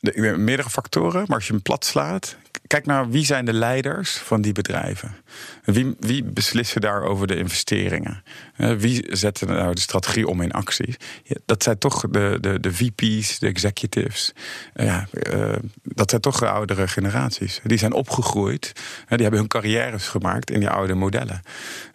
de, 0.00 0.35
meerdere 0.38 0.71
factoren, 0.71 1.25
maar 1.26 1.37
als 1.37 1.47
je 1.47 1.52
hem 1.52 1.62
plat 1.62 1.85
slaat, 1.85 2.37
kijk 2.73 2.87
naar 2.87 3.11
wie 3.11 3.25
zijn 3.25 3.45
de 3.45 3.52
leiders 3.52 4.17
van 4.17 4.43
die 4.43 4.52
bedrijven. 4.52 5.17
Wie, 5.64 5.95
wie 5.99 6.25
beslissen 6.25 6.81
daar 6.81 7.02
over 7.02 7.26
de 7.26 7.37
investeringen? 7.37 8.23
Wie 8.57 9.05
zetten 9.11 9.49
nou 9.49 9.75
de 9.75 9.81
strategie 9.81 10.26
om 10.26 10.41
in 10.41 10.52
actie? 10.52 10.97
dat 11.45 11.62
zijn 11.62 11.79
toch 11.79 12.05
de, 12.11 12.38
de, 12.41 12.61
de 12.61 12.73
VP's, 12.73 13.38
de 13.38 13.47
executives. 13.47 14.33
Ja, 14.75 15.07
uh, 15.33 15.55
dat 15.83 16.11
zijn 16.11 16.23
toch 16.23 16.38
de 16.38 16.49
oudere 16.49 16.88
generaties. 16.88 17.61
Die 17.64 17.79
zijn 17.79 17.93
opgegroeid. 17.93 18.73
Die 19.09 19.23
hebben 19.23 19.38
hun 19.38 19.49
carrières 19.49 20.09
gemaakt 20.09 20.50
in 20.50 20.61
die 20.61 20.69
oude 20.69 20.95
modellen. 20.95 21.43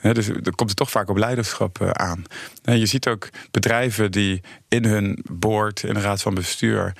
Dus 0.02 0.28
er 0.28 0.56
komt 0.56 0.70
het 0.70 0.76
toch 0.76 0.92
vaak 0.92 1.10
op 1.10 1.18
leiderschap 1.18 1.82
eh, 1.82 1.90
aan. 1.90 2.24
Je 2.64 2.86
ziet 2.86 3.08
ook 3.08 3.30
bedrijven 3.52 4.12
die 4.12 4.42
in 4.68 4.86
hun 4.86 5.26
board, 5.32 5.84
in 5.84 5.94
de 5.94 6.02
raad 6.02 6.22
van 6.22 6.34
bestuur 6.34 6.94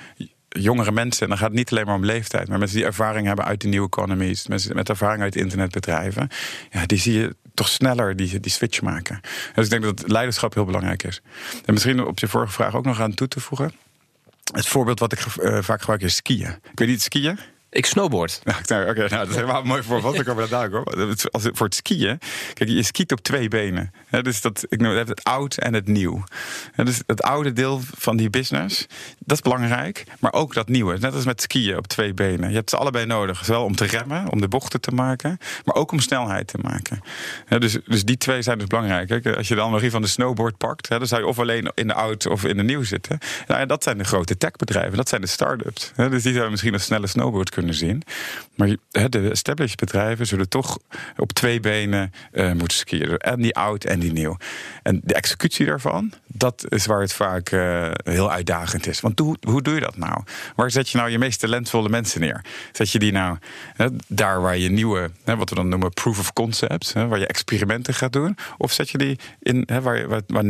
jongere 0.60 0.92
mensen, 0.92 1.22
en 1.22 1.28
dan 1.28 1.38
gaat 1.38 1.48
het 1.48 1.56
niet 1.56 1.70
alleen 1.70 1.86
maar 1.86 1.94
om 1.94 2.04
leeftijd, 2.04 2.48
maar 2.48 2.58
mensen 2.58 2.76
die 2.76 2.86
ervaring 2.86 3.26
hebben 3.26 3.44
uit 3.44 3.60
de 3.60 3.68
nieuwe 3.68 3.86
economies, 3.86 4.46
mensen 4.46 4.76
met 4.76 4.88
ervaring 4.88 5.22
uit 5.22 5.36
internetbedrijven, 5.36 6.28
ja, 6.70 6.86
die 6.86 6.98
zie 6.98 7.18
je 7.18 7.36
toch 7.54 7.68
sneller 7.68 8.16
die, 8.16 8.40
die 8.40 8.52
switch 8.52 8.82
maken. 8.82 9.20
Dus 9.54 9.64
ik 9.64 9.70
denk 9.70 9.82
dat 9.82 10.08
leiderschap 10.10 10.54
heel 10.54 10.64
belangrijk 10.64 11.02
is. 11.02 11.20
En 11.64 11.72
misschien 11.72 12.04
op 12.04 12.18
je 12.18 12.28
vorige 12.28 12.52
vraag 12.52 12.74
ook 12.74 12.84
nog 12.84 13.00
aan 13.00 13.14
toe 13.14 13.28
te 13.28 13.40
voegen. 13.40 13.72
Het 14.52 14.66
voorbeeld 14.66 14.98
wat 14.98 15.12
ik 15.12 15.24
uh, 15.40 15.58
vaak 15.62 15.80
gebruik 15.80 16.02
is 16.02 16.16
skiën. 16.16 16.50
Ik 16.70 16.78
weet 16.78 16.88
niet, 16.88 17.02
skiën? 17.02 17.38
Ik 17.70 17.86
snowboard. 17.86 18.40
Nou, 18.44 18.88
Oké, 18.88 18.98
nou, 18.98 19.08
dat 19.08 19.28
is 19.28 19.34
helemaal 19.34 19.60
een 19.60 19.66
mooi 19.66 19.82
voorbeeld. 19.82 20.18
Ik 20.18 20.24
kom 20.24 20.36
dat 20.36 20.50
dadelijk 20.50 20.74
hoor. 20.74 21.16
Als, 21.30 21.48
voor 21.52 21.66
het 21.66 21.74
skiën, 21.74 22.18
kijk, 22.54 22.70
je 22.70 22.82
skiet 22.82 23.12
op 23.12 23.20
twee 23.20 23.48
benen. 23.48 23.92
dus 24.22 24.40
dat, 24.40 24.64
ik 24.68 24.80
noem 24.80 24.96
het, 24.96 25.08
het 25.08 25.24
oud 25.24 25.56
en 25.56 25.74
het 25.74 25.86
nieuw. 25.86 26.24
dus 26.76 27.02
het 27.06 27.22
oude 27.22 27.52
deel 27.52 27.80
van 27.96 28.16
die 28.16 28.30
business, 28.30 28.86
dat 29.18 29.36
is 29.36 29.42
belangrijk. 29.42 30.04
Maar 30.18 30.32
ook 30.32 30.54
dat 30.54 30.68
nieuwe. 30.68 30.98
Net 30.98 31.14
als 31.14 31.24
met 31.24 31.42
skiën 31.42 31.76
op 31.76 31.86
twee 31.86 32.14
benen. 32.14 32.48
Je 32.48 32.54
hebt 32.54 32.70
ze 32.70 32.76
allebei 32.76 33.06
nodig. 33.06 33.44
Zowel 33.44 33.64
om 33.64 33.76
te 33.76 33.84
remmen, 33.84 34.32
om 34.32 34.40
de 34.40 34.48
bochten 34.48 34.80
te 34.80 34.90
maken, 34.90 35.38
maar 35.64 35.74
ook 35.74 35.92
om 35.92 36.00
snelheid 36.00 36.46
te 36.46 36.58
maken. 36.60 37.00
dus, 37.58 37.78
dus 37.84 38.04
die 38.04 38.16
twee 38.16 38.42
zijn 38.42 38.58
dus 38.58 38.66
belangrijk. 38.66 39.08
Kijk, 39.08 39.36
als 39.36 39.48
je 39.48 39.54
de 39.54 39.60
analogie 39.60 39.90
van 39.90 40.02
de 40.02 40.08
snowboard 40.08 40.56
pakt, 40.56 40.88
dan 40.88 41.06
zou 41.06 41.20
je 41.20 41.26
of 41.26 41.38
alleen 41.38 41.72
in 41.74 41.86
de 41.86 41.94
oud 41.94 42.26
of 42.26 42.44
in 42.44 42.56
de 42.56 42.62
nieuw 42.62 42.82
zitten. 42.82 43.18
Nou, 43.46 43.60
ja, 43.60 43.66
dat 43.66 43.82
zijn 43.82 43.98
de 43.98 44.04
grote 44.04 44.36
techbedrijven. 44.36 44.96
Dat 44.96 45.08
zijn 45.08 45.20
de 45.20 45.26
start-ups. 45.26 45.92
dus 45.96 46.22
die 46.22 46.32
zouden 46.32 46.50
misschien 46.50 46.74
een 46.74 46.80
snelle 46.80 47.06
snowboard 47.06 47.50
kunnen 47.50 47.57
zien. 47.66 48.02
Maar 48.58 48.76
de 49.08 49.30
established 49.30 49.76
bedrijven 49.76 50.26
zullen 50.26 50.48
toch 50.48 50.78
op 51.16 51.32
twee 51.32 51.60
benen 51.60 52.12
uh, 52.32 52.52
moeten 52.52 52.76
skiën. 52.76 53.16
En 53.16 53.40
die 53.40 53.56
oud 53.56 53.84
en 53.84 53.98
die 54.00 54.12
nieuw. 54.12 54.36
En 54.82 55.00
de 55.04 55.14
executie 55.14 55.66
daarvan, 55.66 56.12
dat 56.26 56.64
is 56.68 56.86
waar 56.86 57.00
het 57.00 57.12
vaak 57.12 57.50
uh, 57.50 57.90
heel 58.04 58.30
uitdagend 58.30 58.86
is. 58.86 59.00
Want 59.00 59.18
hoe, 59.18 59.36
hoe 59.40 59.62
doe 59.62 59.74
je 59.74 59.80
dat 59.80 59.96
nou? 59.96 60.22
Waar 60.56 60.70
zet 60.70 60.88
je 60.88 60.98
nou 60.98 61.10
je 61.10 61.18
meest 61.18 61.40
talentvolle 61.40 61.88
mensen 61.88 62.20
neer? 62.20 62.44
Zet 62.72 62.90
je 62.90 62.98
die 62.98 63.12
nou 63.12 63.38
daar 64.06 64.40
waar 64.40 64.56
je 64.56 64.70
nieuwe, 64.70 65.10
wat 65.24 65.48
we 65.48 65.54
dan 65.54 65.68
noemen 65.68 65.90
proof 65.90 66.18
of 66.18 66.32
concept, 66.32 66.92
waar 66.92 67.18
je 67.18 67.26
experimenten 67.26 67.94
gaat 67.94 68.12
doen? 68.12 68.36
Of 68.56 68.72
zet 68.72 68.90
je 68.90 68.98
die 68.98 69.18
in 69.40 69.68
waar, 69.82 70.08
waar, 70.08 70.22
waar 70.26 70.44
90% 70.44 70.46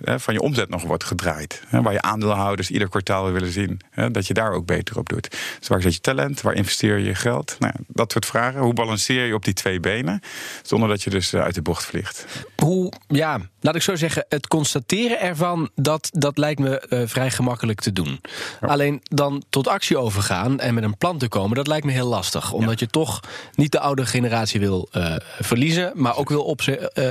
van 0.00 0.34
je 0.34 0.40
omzet 0.40 0.68
nog 0.68 0.82
wordt 0.82 1.04
gedraaid? 1.04 1.62
Waar 1.70 1.92
je 1.92 2.02
aandeelhouders 2.02 2.70
ieder 2.70 2.88
kwartaal 2.88 3.32
willen 3.32 3.52
zien 3.52 3.80
dat 4.10 4.26
je 4.26 4.34
daar 4.34 4.52
ook 4.52 4.66
beter 4.66 4.98
op 4.98 5.08
doet. 5.08 5.30
Dus 5.58 5.68
waar 5.68 5.82
zet 5.82 5.94
je 5.94 6.00
talent? 6.00 6.40
Waar 6.40 6.54
investeer 6.54 6.98
je 6.98 7.14
geld? 7.22 7.56
Nou, 7.58 7.72
dat 7.86 8.12
soort 8.12 8.26
vragen. 8.26 8.60
Hoe 8.60 8.74
balanceer 8.74 9.26
je 9.26 9.34
op 9.34 9.44
die 9.44 9.54
twee 9.54 9.80
benen? 9.80 10.20
Zonder 10.62 10.88
dat 10.88 11.02
je 11.02 11.10
dus 11.10 11.32
eh, 11.32 11.42
uit 11.42 11.54
de 11.54 11.62
bocht 11.62 11.84
vliegt. 11.84 12.26
Hoe, 12.56 12.92
ja, 13.08 13.38
laat 13.60 13.74
ik 13.74 13.82
zo 13.82 13.96
zeggen, 13.96 14.24
het 14.28 14.46
constateren 14.46 15.20
ervan, 15.20 15.70
dat, 15.74 16.10
dat 16.12 16.38
lijkt 16.38 16.60
me 16.60 16.86
uh, 16.88 17.02
vrij 17.06 17.30
gemakkelijk 17.30 17.80
te 17.80 17.92
doen. 17.92 18.20
Alleen 18.60 19.00
dan 19.02 19.44
tot 19.48 19.68
actie 19.68 19.98
overgaan 19.98 20.60
en 20.60 20.74
met 20.74 20.84
een 20.84 20.96
plan 20.96 21.18
te 21.18 21.28
komen, 21.28 21.56
dat 21.56 21.66
lijkt 21.66 21.86
me 21.86 21.92
heel 21.92 22.08
lastig. 22.08 22.52
Omdat 22.52 22.78
je 22.78 22.86
toch 22.86 23.20
niet 23.54 23.72
de 23.72 23.80
oude 23.80 24.06
generatie 24.06 24.60
wil 24.60 24.88
uh, 24.92 25.16
verliezen, 25.40 25.92
maar 25.94 26.16
ook 26.16 26.28
wil 26.28 26.44
op, 26.44 26.60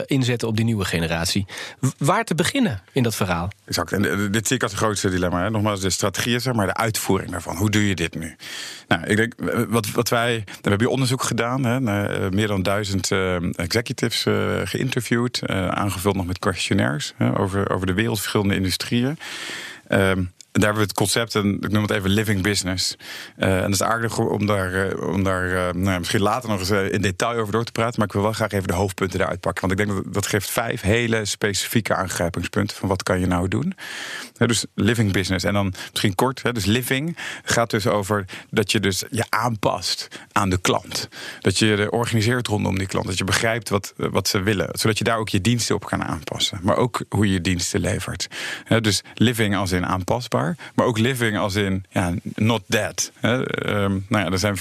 inzetten 0.06 0.48
op 0.48 0.56
die 0.56 0.66
nieuwe 0.66 0.86
generatie. 0.86 1.46
waar 1.98 2.24
te 2.24 2.36
beginnen 2.36 2.82
in 2.92 3.04
dat 3.04 3.16
verhaal? 3.16 3.50
Exact. 3.66 3.92
En 3.92 4.32
dit 4.32 4.48
zie 4.48 4.56
ik 4.56 4.64
als 4.64 4.72
het 4.72 4.82
grootste 4.82 5.10
dilemma. 5.10 5.44
Hè. 5.44 5.50
Nogmaals, 5.50 5.80
de 5.80 5.90
strategie 5.90 6.36
is 6.36 6.46
er, 6.46 6.56
maar 6.56 6.68
de 6.68 6.74
uitvoering 6.74 7.32
daarvan. 7.32 7.56
Hoe 7.56 7.70
doe 7.70 7.88
je 7.88 7.96
dit 7.96 8.16
nu? 8.16 8.36
Nou, 8.88 9.04
ik 9.06 9.18
denk, 9.18 9.34
wat, 9.70 10.01
wat 10.02 10.10
wij. 10.10 10.44
We 10.62 10.70
hebben 10.70 10.90
onderzoek 10.90 11.24
gedaan. 11.24 11.64
Hè, 11.66 11.80
naar, 11.80 12.34
meer 12.34 12.48
dan 12.48 12.64
duizend 12.64 13.12
uh, 13.12 13.60
executives 13.60 14.26
uh, 14.26 14.62
geïnterviewd. 14.64 15.42
Aangevuld 15.70 16.16
nog 16.16 16.26
met 16.26 16.40
questionnaires 16.40 17.14
over, 17.38 17.70
over 17.70 17.88
de 17.88 17.94
wereld, 17.94 18.20
verschillende 18.20 18.56
industrieën. 18.56 19.18
Ehm, 19.88 20.24
daar 20.52 20.64
hebben 20.64 20.82
we 20.82 20.88
het 20.88 20.94
concept, 20.94 21.36
en 21.36 21.54
ik 21.62 21.72
noem 21.72 21.82
het 21.82 21.92
even 21.92 22.10
living 22.10 22.42
business. 22.42 22.96
Uh, 23.38 23.56
en 23.56 23.62
dat 23.62 23.72
is 23.72 23.82
aardig 23.82 24.18
om 24.18 24.46
daar, 24.46 24.72
uh, 24.72 25.08
om 25.08 25.24
daar 25.24 25.46
uh, 25.48 25.70
nou, 25.74 26.00
misschien 26.00 26.22
later 26.22 26.50
nog 26.50 26.60
eens 26.60 26.70
in 26.70 27.02
detail 27.02 27.40
over 27.40 27.52
door 27.52 27.64
te 27.64 27.72
praten. 27.72 27.94
Maar 27.98 28.08
ik 28.08 28.14
wil 28.14 28.22
wel 28.22 28.32
graag 28.32 28.52
even 28.52 28.68
de 28.68 28.74
hoofdpunten 28.74 29.22
eruit 29.22 29.40
pakken. 29.40 29.68
Want 29.68 29.80
ik 29.80 29.86
denk 29.88 30.04
dat 30.04 30.14
dat 30.14 30.28
geeft 30.28 30.50
vijf 30.50 30.82
hele 30.82 31.26
specifieke 31.26 31.96
aangrijpingspunten 31.96 32.78
van 32.78 32.88
wat 32.88 33.04
kan 33.04 33.20
je 33.20 33.26
nou 33.26 33.48
doen. 33.48 33.76
dus 34.38 34.66
living 34.76 35.12
business. 35.12 35.46
En 35.46 35.54
dan 35.54 35.74
misschien 35.90 36.16
kort. 36.16 36.42
Hè, 36.42 36.52
dus 36.52 36.66
living 36.66 37.18
gaat 37.44 37.70
dus 37.70 37.88
over 37.88 38.26
dat 38.50 38.72
je 38.72 38.80
dus 38.80 39.04
je 39.10 39.26
aanpast 39.30 40.08
aan 40.32 40.50
de 40.50 40.58
klant. 40.58 41.10
Dat 41.40 41.58
je 41.58 41.66
je 41.66 41.92
organiseert 41.92 42.48
rondom 42.48 42.78
die 42.78 42.88
klant. 42.88 43.06
Dat 43.06 43.18
je 43.18 43.24
begrijpt 43.24 43.70
wat, 43.70 43.94
wat 43.98 44.28
ze 44.28 44.42
willen. 44.42 44.70
Zodat 44.72 44.98
je 44.98 45.04
daar 45.04 45.18
ook 45.18 45.30
je 45.30 45.42
diensten 45.42 45.76
op 45.76 45.86
kan 45.86 46.04
aanpassen. 46.04 46.60
Maar 46.62 46.78
ook 46.78 47.02
hoe 47.10 47.28
je 47.28 47.34
je 47.34 47.42
diensten 47.42 47.80
levert. 47.80 48.28
dus 48.82 49.04
living 49.14 49.56
als 49.56 49.72
in 49.72 49.86
aanpasbaar. 49.86 50.41
Maar 50.76 50.86
ook 50.86 50.98
living 50.98 51.38
als 51.38 51.56
in 51.56 51.86
ja, 51.90 52.14
not 52.36 52.62
dead. 52.66 53.12
Hè. 53.20 53.46
Ehm, 53.46 54.00
nou 54.08 54.26
ja, 54.26 54.32
er 54.32 54.40
zijn 54.40 54.58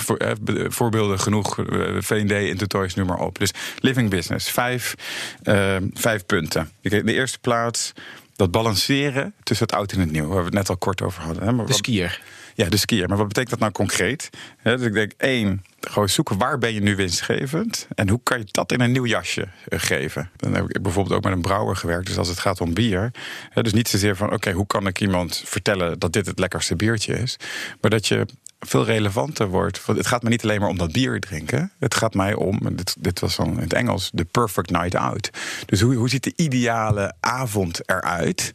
voorbeelden 0.72 1.20
genoeg. 1.20 1.58
Eh, 1.58 1.96
V&D, 1.98 2.30
Intertoys, 2.30 2.94
noem 2.94 3.06
maar 3.06 3.18
op. 3.18 3.38
Dus 3.38 3.50
living 3.78 4.10
business. 4.10 4.50
Vijf, 4.50 4.94
ehm, 5.42 5.84
vijf 5.94 6.26
punten. 6.26 6.70
De 6.80 7.14
eerste 7.14 7.38
plaats 7.38 7.92
dat 8.36 8.50
balanceren 8.50 9.34
tussen 9.42 9.66
het 9.66 9.74
oud 9.74 9.92
en 9.92 10.00
het 10.00 10.10
nieuw. 10.10 10.26
Waar 10.26 10.38
we 10.38 10.44
het 10.44 10.54
net 10.54 10.68
al 10.68 10.76
kort 10.76 11.02
over 11.02 11.22
hadden. 11.22 11.42
Hè. 11.42 11.52
Maar 11.52 11.66
de 11.66 11.72
skier. 11.72 12.20
Ja, 12.60 12.68
de 12.68 12.76
skier. 12.76 13.08
Maar 13.08 13.16
wat 13.16 13.28
betekent 13.28 13.50
dat 13.50 13.58
nou 13.58 13.72
concreet? 13.72 14.30
dus 14.62 14.80
ik 14.80 14.92
denk, 14.92 15.12
één, 15.16 15.62
gewoon 15.80 16.08
zoeken 16.08 16.38
waar 16.38 16.58
ben 16.58 16.74
je 16.74 16.80
nu 16.80 16.96
winstgevend 16.96 17.88
en 17.94 18.08
hoe 18.08 18.20
kan 18.22 18.38
je 18.38 18.44
dat 18.50 18.72
in 18.72 18.80
een 18.80 18.92
nieuw 18.92 19.06
jasje 19.06 19.48
eh, 19.68 19.78
geven. 19.78 20.30
Dan 20.36 20.54
heb 20.54 20.64
ik 20.68 20.82
bijvoorbeeld 20.82 21.16
ook 21.16 21.24
met 21.24 21.32
een 21.32 21.40
brouwer 21.40 21.76
gewerkt, 21.76 22.06
dus 22.06 22.18
als 22.18 22.28
het 22.28 22.38
gaat 22.38 22.60
om 22.60 22.74
bier, 22.74 23.10
dus 23.54 23.72
niet 23.72 23.88
zozeer 23.88 24.16
van 24.16 24.32
oké, 24.32 24.52
hoe 24.52 24.66
kan 24.66 24.86
ik 24.86 25.00
iemand 25.00 25.42
vertellen 25.46 25.98
dat 25.98 26.12
dit 26.12 26.26
het 26.26 26.38
lekkerste 26.38 26.76
biertje 26.76 27.14
is, 27.18 27.36
maar 27.80 27.90
dat 27.90 28.06
je 28.06 28.26
veel 28.66 28.84
relevanter 28.84 29.48
wordt. 29.48 29.84
Want 29.84 29.98
het 29.98 30.06
gaat 30.06 30.22
me 30.22 30.28
niet 30.28 30.42
alleen 30.42 30.60
maar 30.60 30.68
om 30.68 30.78
dat 30.78 30.92
bier 30.92 31.20
drinken. 31.20 31.72
Het 31.78 31.94
gaat 31.94 32.14
mij 32.14 32.34
om, 32.34 32.58
dit, 32.72 32.96
dit 32.98 33.20
was 33.20 33.36
dan 33.36 33.48
in 33.48 33.58
het 33.58 33.72
Engels, 33.72 34.10
de 34.12 34.24
perfect 34.24 34.70
night 34.70 34.94
out. 34.94 35.30
Dus 35.66 35.80
hoe, 35.80 35.94
hoe 35.94 36.08
ziet 36.08 36.24
de 36.24 36.32
ideale 36.36 37.14
avond 37.20 37.88
eruit? 37.88 38.52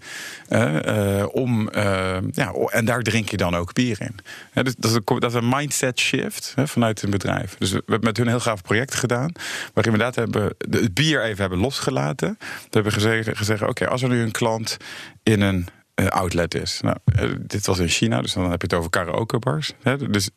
Uh, 0.50 1.26
om, 1.32 1.70
uh, 1.76 2.18
ja, 2.32 2.52
en 2.52 2.86
daar 2.86 3.02
drink 3.02 3.30
je 3.30 3.38
dan 3.38 3.56
ook 3.56 3.74
bier 3.74 4.02
in. 4.02 4.16
dus 4.64 4.76
dat, 4.78 4.92
is 4.92 4.98
een, 4.98 5.20
dat 5.20 5.32
is 5.32 5.38
een 5.38 5.50
mindset 5.50 6.00
shift 6.00 6.54
vanuit 6.66 7.02
een 7.02 7.10
bedrijf. 7.10 7.56
Dus 7.60 7.72
we 7.72 7.76
hebben 7.86 8.04
met 8.04 8.18
hun 8.18 8.26
een 8.26 8.32
heel 8.32 8.42
gaaf 8.42 8.62
project 8.62 8.96
gedaan. 8.96 9.32
Waarin 9.74 9.94
we 9.94 10.00
inderdaad 10.00 10.16
hebben 10.16 10.56
het 10.70 10.94
bier 10.94 11.24
even 11.24 11.42
hebben 11.42 11.60
losgelaten. 11.60 12.38
We 12.40 12.70
hebben 12.70 12.92
gezegd, 12.92 13.38
gezegd 13.38 13.62
oké, 13.62 13.88
als 13.88 14.02
er 14.02 14.10
nu 14.10 14.22
een 14.22 14.32
klant 14.32 14.78
in 15.24 15.42
een 15.42 15.68
outlet 15.96 16.56
is. 16.56 16.80
Nou, 16.82 16.98
uh, 17.22 17.36
dit 17.40 17.66
was 17.66 17.80
in 17.80 17.88
China, 17.88 18.22
dus 18.22 18.34
dan 18.34 18.52
heb 18.52 18.62
je 18.62 18.68
het 18.68 18.78
over 18.78 18.90
karaokebars. 18.90 19.74
Hè? 19.82 20.10
Dus 20.10 20.30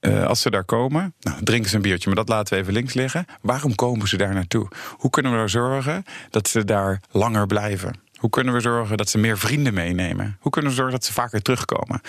uh, 0.00 0.26
als 0.26 0.40
ze 0.40 0.50
daar 0.50 0.64
komen, 0.64 1.14
nou, 1.20 1.42
drinken 1.42 1.70
ze 1.70 1.76
een 1.76 1.82
biertje, 1.82 2.06
maar 2.06 2.16
dat 2.16 2.28
laten 2.28 2.54
we 2.54 2.60
even 2.60 2.72
links 2.72 2.94
liggen. 2.94 3.24
Waarom 3.42 3.74
komen 3.74 4.08
ze 4.08 4.16
daar 4.16 4.34
naartoe? 4.34 4.68
Hoe 4.90 5.10
kunnen 5.10 5.32
we 5.32 5.38
ervoor 5.38 5.62
zorgen 5.62 6.04
dat 6.30 6.48
ze 6.48 6.64
daar 6.64 7.00
langer 7.10 7.46
blijven? 7.46 8.00
Hoe 8.16 8.30
kunnen 8.30 8.54
we 8.54 8.60
zorgen 8.60 8.96
dat 8.96 9.08
ze 9.08 9.18
meer 9.18 9.38
vrienden 9.38 9.74
meenemen? 9.74 10.36
Hoe 10.40 10.52
kunnen 10.52 10.70
we 10.70 10.76
zorgen 10.76 10.94
dat 10.94 11.04
ze 11.04 11.12
vaker 11.12 11.42
terugkomen? 11.42 12.00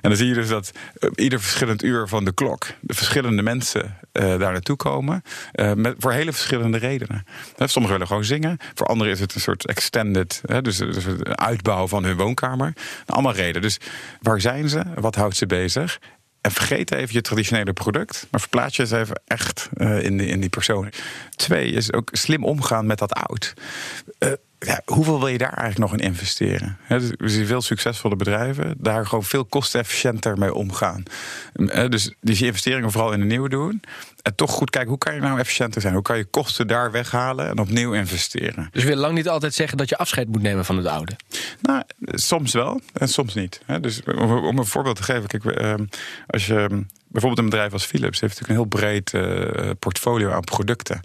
En 0.00 0.08
dan 0.08 0.16
zie 0.16 0.28
je 0.28 0.34
dus 0.34 0.48
dat 0.48 0.72
uh, 0.98 1.10
ieder 1.14 1.40
verschillend 1.40 1.82
uur 1.82 2.08
van 2.08 2.24
de 2.24 2.32
klok 2.32 2.66
de 2.80 2.94
verschillende 2.94 3.42
mensen 3.42 3.98
uh, 4.12 4.22
daar 4.22 4.52
naartoe 4.52 4.76
komen. 4.76 5.22
Uh, 5.54 5.72
met, 5.72 5.94
voor 5.98 6.12
hele 6.12 6.32
verschillende 6.32 6.78
redenen. 6.78 7.24
Sommigen 7.56 7.92
willen 7.92 8.06
gewoon 8.06 8.24
zingen. 8.24 8.58
Voor 8.74 8.86
anderen 8.86 9.12
is 9.12 9.20
het 9.20 9.34
een 9.34 9.40
soort 9.40 9.66
extended, 9.66 10.40
dus, 10.62 10.76
dus 10.76 11.04
een 11.04 11.38
uitbouw 11.38 11.88
van 11.88 12.04
hun 12.04 12.16
woonkamer. 12.16 12.72
Allemaal 13.06 13.34
redenen. 13.34 13.62
Dus 13.62 13.78
waar 14.20 14.40
zijn 14.40 14.68
ze? 14.68 14.82
Wat 14.94 15.14
houdt 15.14 15.36
ze 15.36 15.46
bezig? 15.46 16.00
En 16.40 16.52
vergeet 16.52 16.92
even 16.92 17.14
je 17.14 17.20
traditionele 17.20 17.72
product, 17.72 18.26
maar 18.30 18.40
verplaats 18.40 18.76
je 18.76 18.82
eens 18.82 18.90
even 18.90 19.20
echt 19.24 19.68
in, 19.78 20.16
die, 20.16 20.26
in 20.26 20.40
die 20.40 20.48
persoon. 20.48 20.92
Twee 21.30 21.72
is 21.72 21.92
ook 21.92 22.08
slim 22.12 22.44
omgaan 22.44 22.86
met 22.86 22.98
dat 22.98 23.12
oud. 23.12 23.54
Uh, 24.18 24.32
ja, 24.58 24.82
hoeveel 24.84 25.18
wil 25.18 25.28
je 25.28 25.38
daar 25.38 25.52
eigenlijk 25.52 25.90
nog 25.90 26.00
in 26.00 26.06
investeren? 26.06 26.76
He, 26.82 26.98
dus 26.98 27.10
we 27.18 27.28
zien 27.28 27.46
veel 27.46 27.62
succesvolle 27.62 28.16
bedrijven 28.16 28.74
daar 28.78 29.06
gewoon 29.06 29.24
veel 29.24 29.44
kostenefficiënter 29.44 30.38
mee 30.38 30.54
omgaan. 30.54 31.02
Dus, 31.88 32.14
dus 32.20 32.38
je 32.38 32.46
investeringen 32.46 32.90
vooral 32.90 33.12
in 33.12 33.20
de 33.20 33.26
nieuwe 33.26 33.48
doen. 33.48 33.82
En 34.22 34.34
toch 34.34 34.50
goed 34.50 34.70
kijken, 34.70 34.90
hoe 34.90 34.98
kan 34.98 35.14
je 35.14 35.20
nou 35.20 35.38
efficiënter 35.38 35.80
zijn? 35.80 35.94
Hoe 35.94 36.02
kan 36.02 36.16
je 36.16 36.24
kosten 36.24 36.66
daar 36.66 36.90
weghalen 36.90 37.48
en 37.48 37.58
opnieuw 37.58 37.92
investeren? 37.92 38.68
Dus 38.72 38.82
je 38.82 38.88
wil 38.88 38.96
lang 38.96 39.14
niet 39.14 39.28
altijd 39.28 39.54
zeggen 39.54 39.78
dat 39.78 39.88
je 39.88 39.96
afscheid 39.96 40.28
moet 40.28 40.42
nemen 40.42 40.64
van 40.64 40.76
het 40.76 40.86
oude? 40.86 41.16
Nou, 41.60 41.82
soms 42.00 42.52
wel 42.52 42.80
en 42.92 43.08
soms 43.08 43.34
niet. 43.34 43.60
Dus 43.80 44.02
om 44.02 44.58
een 44.58 44.66
voorbeeld 44.66 44.96
te 44.96 45.02
geven, 45.02 45.26
kijk, 45.26 45.44
als 46.26 46.46
je 46.46 46.84
bijvoorbeeld 47.16 47.44
een 47.44 47.50
bedrijf 47.50 47.72
als 47.72 47.84
Philips 47.84 48.20
heeft 48.20 48.40
natuurlijk 48.40 48.72
een 48.72 48.78
heel 48.78 48.90
breed 48.90 49.12
uh, 49.12 49.70
portfolio 49.78 50.30
aan 50.30 50.44
producten. 50.44 51.00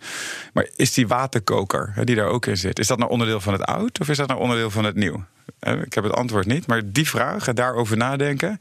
Maar 0.53 0.67
is 0.75 0.93
die 0.93 1.07
waterkoker 1.07 1.93
die 2.03 2.15
daar 2.15 2.27
ook 2.27 2.45
in 2.45 2.57
zit, 2.57 2.79
is 2.79 2.87
dat 2.87 2.97
nou 2.97 3.11
onderdeel 3.11 3.41
van 3.41 3.53
het 3.53 3.63
oud 3.63 3.99
of 3.99 4.09
is 4.09 4.17
dat 4.17 4.27
nou 4.27 4.39
onderdeel 4.39 4.71
van 4.71 4.83
het 4.83 4.95
nieuw? 4.95 5.23
Ik 5.59 5.93
heb 5.93 6.03
het 6.03 6.13
antwoord 6.13 6.45
niet, 6.45 6.67
maar 6.67 6.81
die 6.85 7.09
vraag, 7.09 7.53
daarover 7.53 7.97
nadenken, 7.97 8.59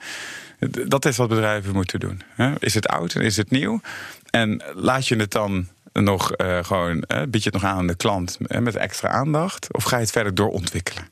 dat 0.86 1.04
is 1.04 1.16
wat 1.16 1.28
bedrijven 1.28 1.72
moeten 1.72 2.00
doen. 2.00 2.22
Is 2.58 2.74
het 2.74 2.88
oud 2.88 3.14
en 3.14 3.22
is 3.22 3.36
het 3.36 3.50
nieuw? 3.50 3.80
En 4.30 4.62
laat 4.74 5.08
je 5.08 5.16
het 5.16 5.30
dan 5.30 5.68
nog 5.92 6.36
uh, 6.36 6.64
gewoon, 6.64 7.04
uh, 7.08 7.22
bied 7.28 7.42
je 7.42 7.50
het 7.50 7.62
nog 7.62 7.70
aan 7.70 7.86
de 7.86 7.96
klant 7.96 8.38
uh, 8.40 8.58
met 8.58 8.76
extra 8.76 9.08
aandacht? 9.08 9.74
Of 9.74 9.84
ga 9.84 9.96
je 9.96 10.02
het 10.02 10.12
verder 10.12 10.34
doorontwikkelen? 10.34 11.08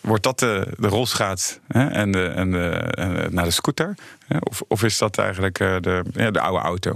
wordt 0.00 0.22
dat 0.22 0.38
de, 0.38 0.66
de 0.78 0.88
rolschaats 0.88 1.58
en, 1.68 2.12
de, 2.12 2.24
en, 2.24 2.50
de, 2.50 3.28
naar 3.30 3.44
de 3.44 3.50
scooter? 3.50 3.94
Of, 4.40 4.62
of, 4.68 4.82
is 4.82 4.98
dat 4.98 5.18
eigenlijk 5.18 5.58
de, 5.58 6.02
de 6.12 6.40
oude 6.40 6.58
auto? 6.58 6.94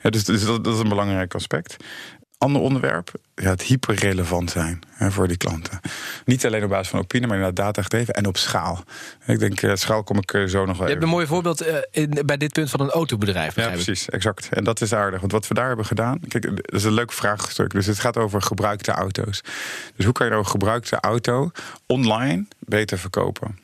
dus, 0.00 0.24
dus 0.24 0.44
dat, 0.44 0.66
is 0.66 0.78
een 0.78 0.88
belangrijk 0.88 1.34
aspect 1.34 1.76
ander 2.42 2.62
onderwerp, 2.62 3.10
ja, 3.34 3.50
het 3.50 3.62
hyperrelevant 3.62 4.50
zijn 4.50 4.80
hè, 4.88 5.10
voor 5.10 5.28
die 5.28 5.36
klanten. 5.36 5.80
Niet 6.24 6.46
alleen 6.46 6.62
op 6.64 6.68
basis 6.68 6.88
van 6.88 6.98
opinie, 6.98 7.28
maar 7.28 7.36
inderdaad 7.36 7.64
data 7.64 7.88
gegeven 7.88 8.14
en 8.14 8.26
op 8.26 8.36
schaal. 8.36 8.84
Ik 9.26 9.38
denk, 9.38 9.62
uh, 9.62 9.74
schaal 9.74 10.02
kom 10.02 10.18
ik 10.18 10.32
uh, 10.32 10.46
zo 10.46 10.64
nog 10.64 10.76
wel 10.76 10.86
Je 10.86 10.92
hebt 10.92 11.04
een 11.04 11.10
mooi 11.10 11.26
voorbeeld 11.26 11.66
uh, 11.66 11.76
in, 11.90 12.18
bij 12.26 12.36
dit 12.36 12.52
punt 12.52 12.70
van 12.70 12.80
een 12.80 12.90
autobedrijf. 12.90 13.56
Ja, 13.56 13.68
precies, 13.68 14.08
exact. 14.08 14.48
En 14.50 14.64
dat 14.64 14.80
is 14.80 14.92
aardig. 14.92 15.20
Want 15.20 15.32
wat 15.32 15.48
we 15.48 15.54
daar 15.54 15.66
hebben 15.66 15.86
gedaan, 15.86 16.20
kijk, 16.28 16.42
dat 16.56 16.72
is 16.72 16.84
een 16.84 16.92
leuk 16.92 17.12
vraagstuk. 17.12 17.70
Dus 17.70 17.86
het 17.86 17.98
gaat 17.98 18.16
over 18.16 18.42
gebruikte 18.42 18.92
auto's. 18.92 19.40
Dus 19.96 20.04
hoe 20.04 20.14
kan 20.14 20.26
je 20.26 20.32
nou 20.32 20.44
een 20.44 20.50
gebruikte 20.50 21.00
auto 21.00 21.50
online 21.86 22.46
beter 22.58 22.98
verkopen? 22.98 23.58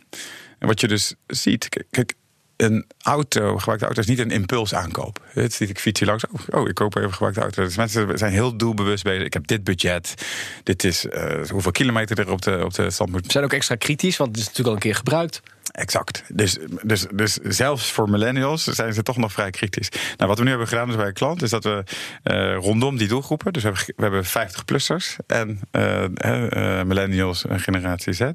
En 0.59 0.67
wat 0.67 0.81
je 0.81 0.89
dus 0.89 1.15
ziet, 1.27 1.69
kijk, 1.91 2.15
een 2.59 2.87
auto, 3.03 3.57
gebruikte 3.57 3.85
auto, 3.85 4.01
is 4.01 4.07
niet 4.07 4.19
een 4.19 4.31
impuls 4.31 4.75
aankoop. 4.75 5.21
Het 5.27 5.53
is 5.53 5.59
niet, 5.59 5.71
ik 5.71 5.79
fiets 5.79 6.01
hier 6.01 6.09
langs, 6.09 6.25
oh, 6.27 6.61
oh, 6.61 6.69
ik 6.69 6.75
koop 6.75 6.97
even 6.97 7.13
gebruikte 7.13 7.41
auto. 7.41 7.65
Dus 7.65 7.77
mensen 7.77 8.19
zijn 8.19 8.33
heel 8.33 8.57
doelbewust 8.57 9.05
bezig. 9.05 9.25
Ik 9.25 9.33
heb 9.33 9.47
dit 9.47 9.65
budget, 9.65 10.15
dit 10.63 10.85
is 10.85 11.05
uh, 11.05 11.49
hoeveel 11.49 11.71
kilometer 11.71 12.19
er 12.19 12.31
op 12.31 12.43
de, 12.43 12.65
op 12.65 12.75
de 12.75 12.91
stand 12.91 13.11
moet. 13.11 13.33
Zijn 13.33 13.45
ook 13.45 13.53
extra 13.53 13.75
kritisch, 13.75 14.17
want 14.17 14.31
het 14.31 14.39
is 14.39 14.45
natuurlijk 14.45 14.69
al 14.69 14.75
een 14.75 14.81
keer 14.81 14.95
gebruikt. 14.95 15.41
Exact. 15.71 16.23
Dus, 16.29 16.59
dus, 16.83 17.07
dus 17.13 17.35
zelfs 17.35 17.93
voor 17.93 18.11
millennials 18.11 18.65
zijn 18.65 18.95
ze 18.95 19.03
toch 19.03 19.17
nog 19.17 19.33
vrij 19.33 19.51
kritisch. 19.51 19.89
Nou, 20.17 20.29
wat 20.29 20.39
we 20.39 20.45
nu 20.45 20.51
hebben 20.51 20.69
gedaan 20.69 20.97
bij 20.97 21.07
een 21.07 21.13
klant, 21.13 21.43
is 21.43 21.51
dat 21.51 21.65
we 21.65 21.85
uh, 22.25 22.57
rondom 22.57 22.97
die 22.97 23.09
doelgroepen, 23.09 23.53
dus 23.53 23.63
we 23.63 23.69
hebben, 23.69 23.95
we 23.97 24.03
hebben 24.03 24.25
50-plussers 24.25 25.17
en 25.27 25.61
uh, 25.73 26.03
uh, 26.03 26.83
millennials 26.83 27.47
en 27.47 27.61
generatie 27.61 28.13
Z, 28.13 28.31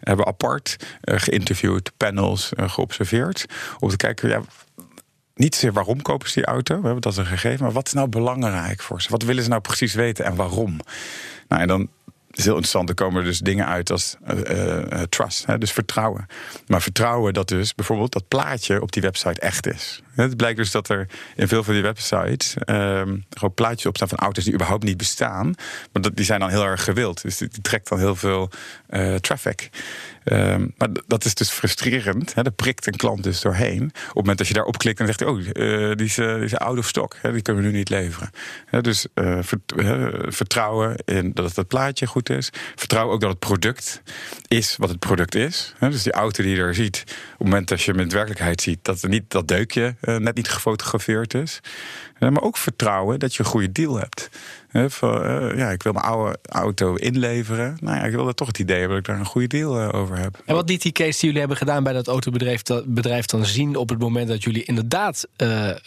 hebben 0.00 0.26
apart 0.26 0.76
geïnterviewd, 1.00 1.92
panels 1.96 2.52
geobserveerd, 2.56 3.46
om 3.78 3.88
te 3.88 3.96
kijken, 3.96 4.28
ja, 4.28 4.40
niet 5.34 5.54
zozeer 5.54 5.72
waarom 5.72 6.02
kopen 6.02 6.28
ze 6.28 6.34
die 6.34 6.44
auto, 6.44 6.76
we 6.76 6.84
hebben 6.84 7.02
dat 7.02 7.16
een 7.16 7.26
gegeven, 7.26 7.64
maar 7.64 7.72
wat 7.72 7.86
is 7.86 7.92
nou 7.92 8.08
belangrijk 8.08 8.80
voor 8.80 9.02
ze? 9.02 9.10
Wat 9.10 9.22
willen 9.22 9.42
ze 9.42 9.48
nou 9.48 9.60
precies 9.60 9.94
weten 9.94 10.24
en 10.24 10.34
waarom? 10.34 10.80
Nou, 11.48 11.62
en 11.62 11.68
dan 11.68 11.88
is 12.38 12.44
heel 12.44 12.54
interessant. 12.54 12.88
Er 12.88 12.94
komen 12.94 13.24
dus 13.24 13.38
dingen 13.38 13.66
uit 13.66 13.90
als 13.90 14.16
uh, 14.30 14.80
uh, 14.92 15.02
trust, 15.02 15.46
hè, 15.46 15.58
dus 15.58 15.72
vertrouwen. 15.72 16.26
Maar 16.66 16.82
vertrouwen 16.82 17.34
dat 17.34 17.48
dus 17.48 17.74
bijvoorbeeld 17.74 18.12
dat 18.12 18.28
plaatje 18.28 18.82
op 18.82 18.92
die 18.92 19.02
website 19.02 19.40
echt 19.40 19.66
is. 19.66 20.02
Het 20.16 20.36
blijkt 20.36 20.58
dus 20.58 20.70
dat 20.70 20.88
er 20.88 21.06
in 21.36 21.48
veel 21.48 21.64
van 21.64 21.74
die 21.74 21.82
websites 21.82 22.56
um, 22.66 23.24
gewoon 23.30 23.54
plaatjes 23.54 23.86
op 23.86 23.96
staan 23.96 24.08
van 24.08 24.18
auto's 24.18 24.44
die 24.44 24.54
überhaupt 24.54 24.84
niet 24.84 24.96
bestaan. 24.96 25.54
Maar 25.92 26.02
dat, 26.02 26.16
die 26.16 26.24
zijn 26.24 26.40
dan 26.40 26.48
heel 26.48 26.64
erg 26.64 26.84
gewild. 26.84 27.22
Dus 27.22 27.36
die, 27.38 27.48
trekt 27.62 27.88
dan 27.88 27.98
heel 27.98 28.16
veel 28.16 28.50
uh, 28.90 29.14
traffic. 29.14 29.70
Um, 30.24 30.74
maar 30.76 30.88
dat 31.06 31.24
is 31.24 31.34
dus 31.34 31.50
frustrerend. 31.50 32.34
Hè? 32.34 32.50
Prikt 32.50 32.86
een 32.86 32.96
klant 32.96 33.22
dus 33.22 33.40
doorheen. 33.40 33.82
Op 33.82 33.92
het 33.92 34.14
moment 34.14 34.38
dat 34.38 34.48
je 34.48 34.54
daarop 34.54 34.78
klikt 34.78 35.00
en 35.00 35.06
zegt: 35.06 35.24
Oh, 35.24 35.38
uh, 35.38 35.94
die, 35.94 36.06
is, 36.06 36.18
uh, 36.18 36.34
die 36.34 36.44
is 36.44 36.58
of 36.58 36.86
stock. 36.86 37.16
Hè? 37.20 37.32
Die 37.32 37.42
kunnen 37.42 37.62
we 37.62 37.68
nu 37.68 37.76
niet 37.76 37.88
leveren. 37.88 38.30
Dus 38.80 39.06
vertrouwen 40.28 40.96
in 41.04 41.30
dat 41.34 41.56
het 41.56 41.68
plaatje 41.68 42.06
goed 42.06 42.30
is. 42.30 42.50
Vertrouwen 42.74 43.14
ook 43.14 43.20
dat 43.20 43.30
het 43.30 43.38
product 43.38 44.02
is 44.48 44.76
wat 44.76 44.88
het 44.88 44.98
product 44.98 45.34
is. 45.34 45.74
Hè? 45.78 45.90
Dus 45.90 46.02
die 46.02 46.12
auto 46.12 46.42
die 46.42 46.54
je 46.54 46.62
er 46.62 46.74
ziet, 46.74 47.02
op 47.02 47.08
het 47.08 47.38
moment 47.38 47.68
dat 47.68 47.82
je 47.82 47.90
hem 47.90 48.00
in 48.00 48.08
werkelijkheid 48.10 48.60
ziet, 48.60 48.78
dat 48.82 49.02
er 49.02 49.08
niet 49.08 49.30
dat 49.30 49.48
deukje 49.48 49.94
net 50.06 50.34
niet 50.34 50.48
gefotografeerd 50.48 51.34
is. 51.34 51.60
maar 52.18 52.42
ook 52.42 52.56
vertrouwen 52.56 53.18
dat 53.18 53.34
je 53.34 53.42
een 53.42 53.48
goede 53.48 53.72
deal 53.72 53.98
hebt. 53.98 54.28
Uh, 54.72 55.56
ja, 55.56 55.70
ik 55.70 55.82
wil 55.82 55.92
mijn 55.92 56.04
oude 56.04 56.38
auto 56.42 56.94
inleveren. 56.94 57.76
Nou 57.80 57.96
ja, 57.96 58.02
ik 58.02 58.12
wil 58.12 58.28
er 58.28 58.34
toch 58.34 58.46
het 58.46 58.58
idee 58.58 58.78
hebben 58.78 58.96
dat 58.96 59.06
ik 59.06 59.12
daar 59.12 59.20
een 59.20 59.30
goede 59.30 59.46
deal 59.46 59.92
over 59.92 60.18
heb. 60.18 60.42
En 60.44 60.54
wat 60.54 60.68
niet 60.68 60.82
die 60.82 60.92
case 60.92 61.10
die 61.10 61.20
jullie 61.20 61.38
hebben 61.38 61.56
gedaan 61.56 61.82
bij 61.82 61.92
dat 61.92 62.06
autobedrijf 62.06 62.62
dat 62.62 62.94
bedrijf 62.94 63.26
dan 63.26 63.44
zien 63.44 63.76
op 63.76 63.88
het 63.88 63.98
moment 63.98 64.28
dat 64.28 64.44
jullie 64.44 64.64
inderdaad 64.64 65.26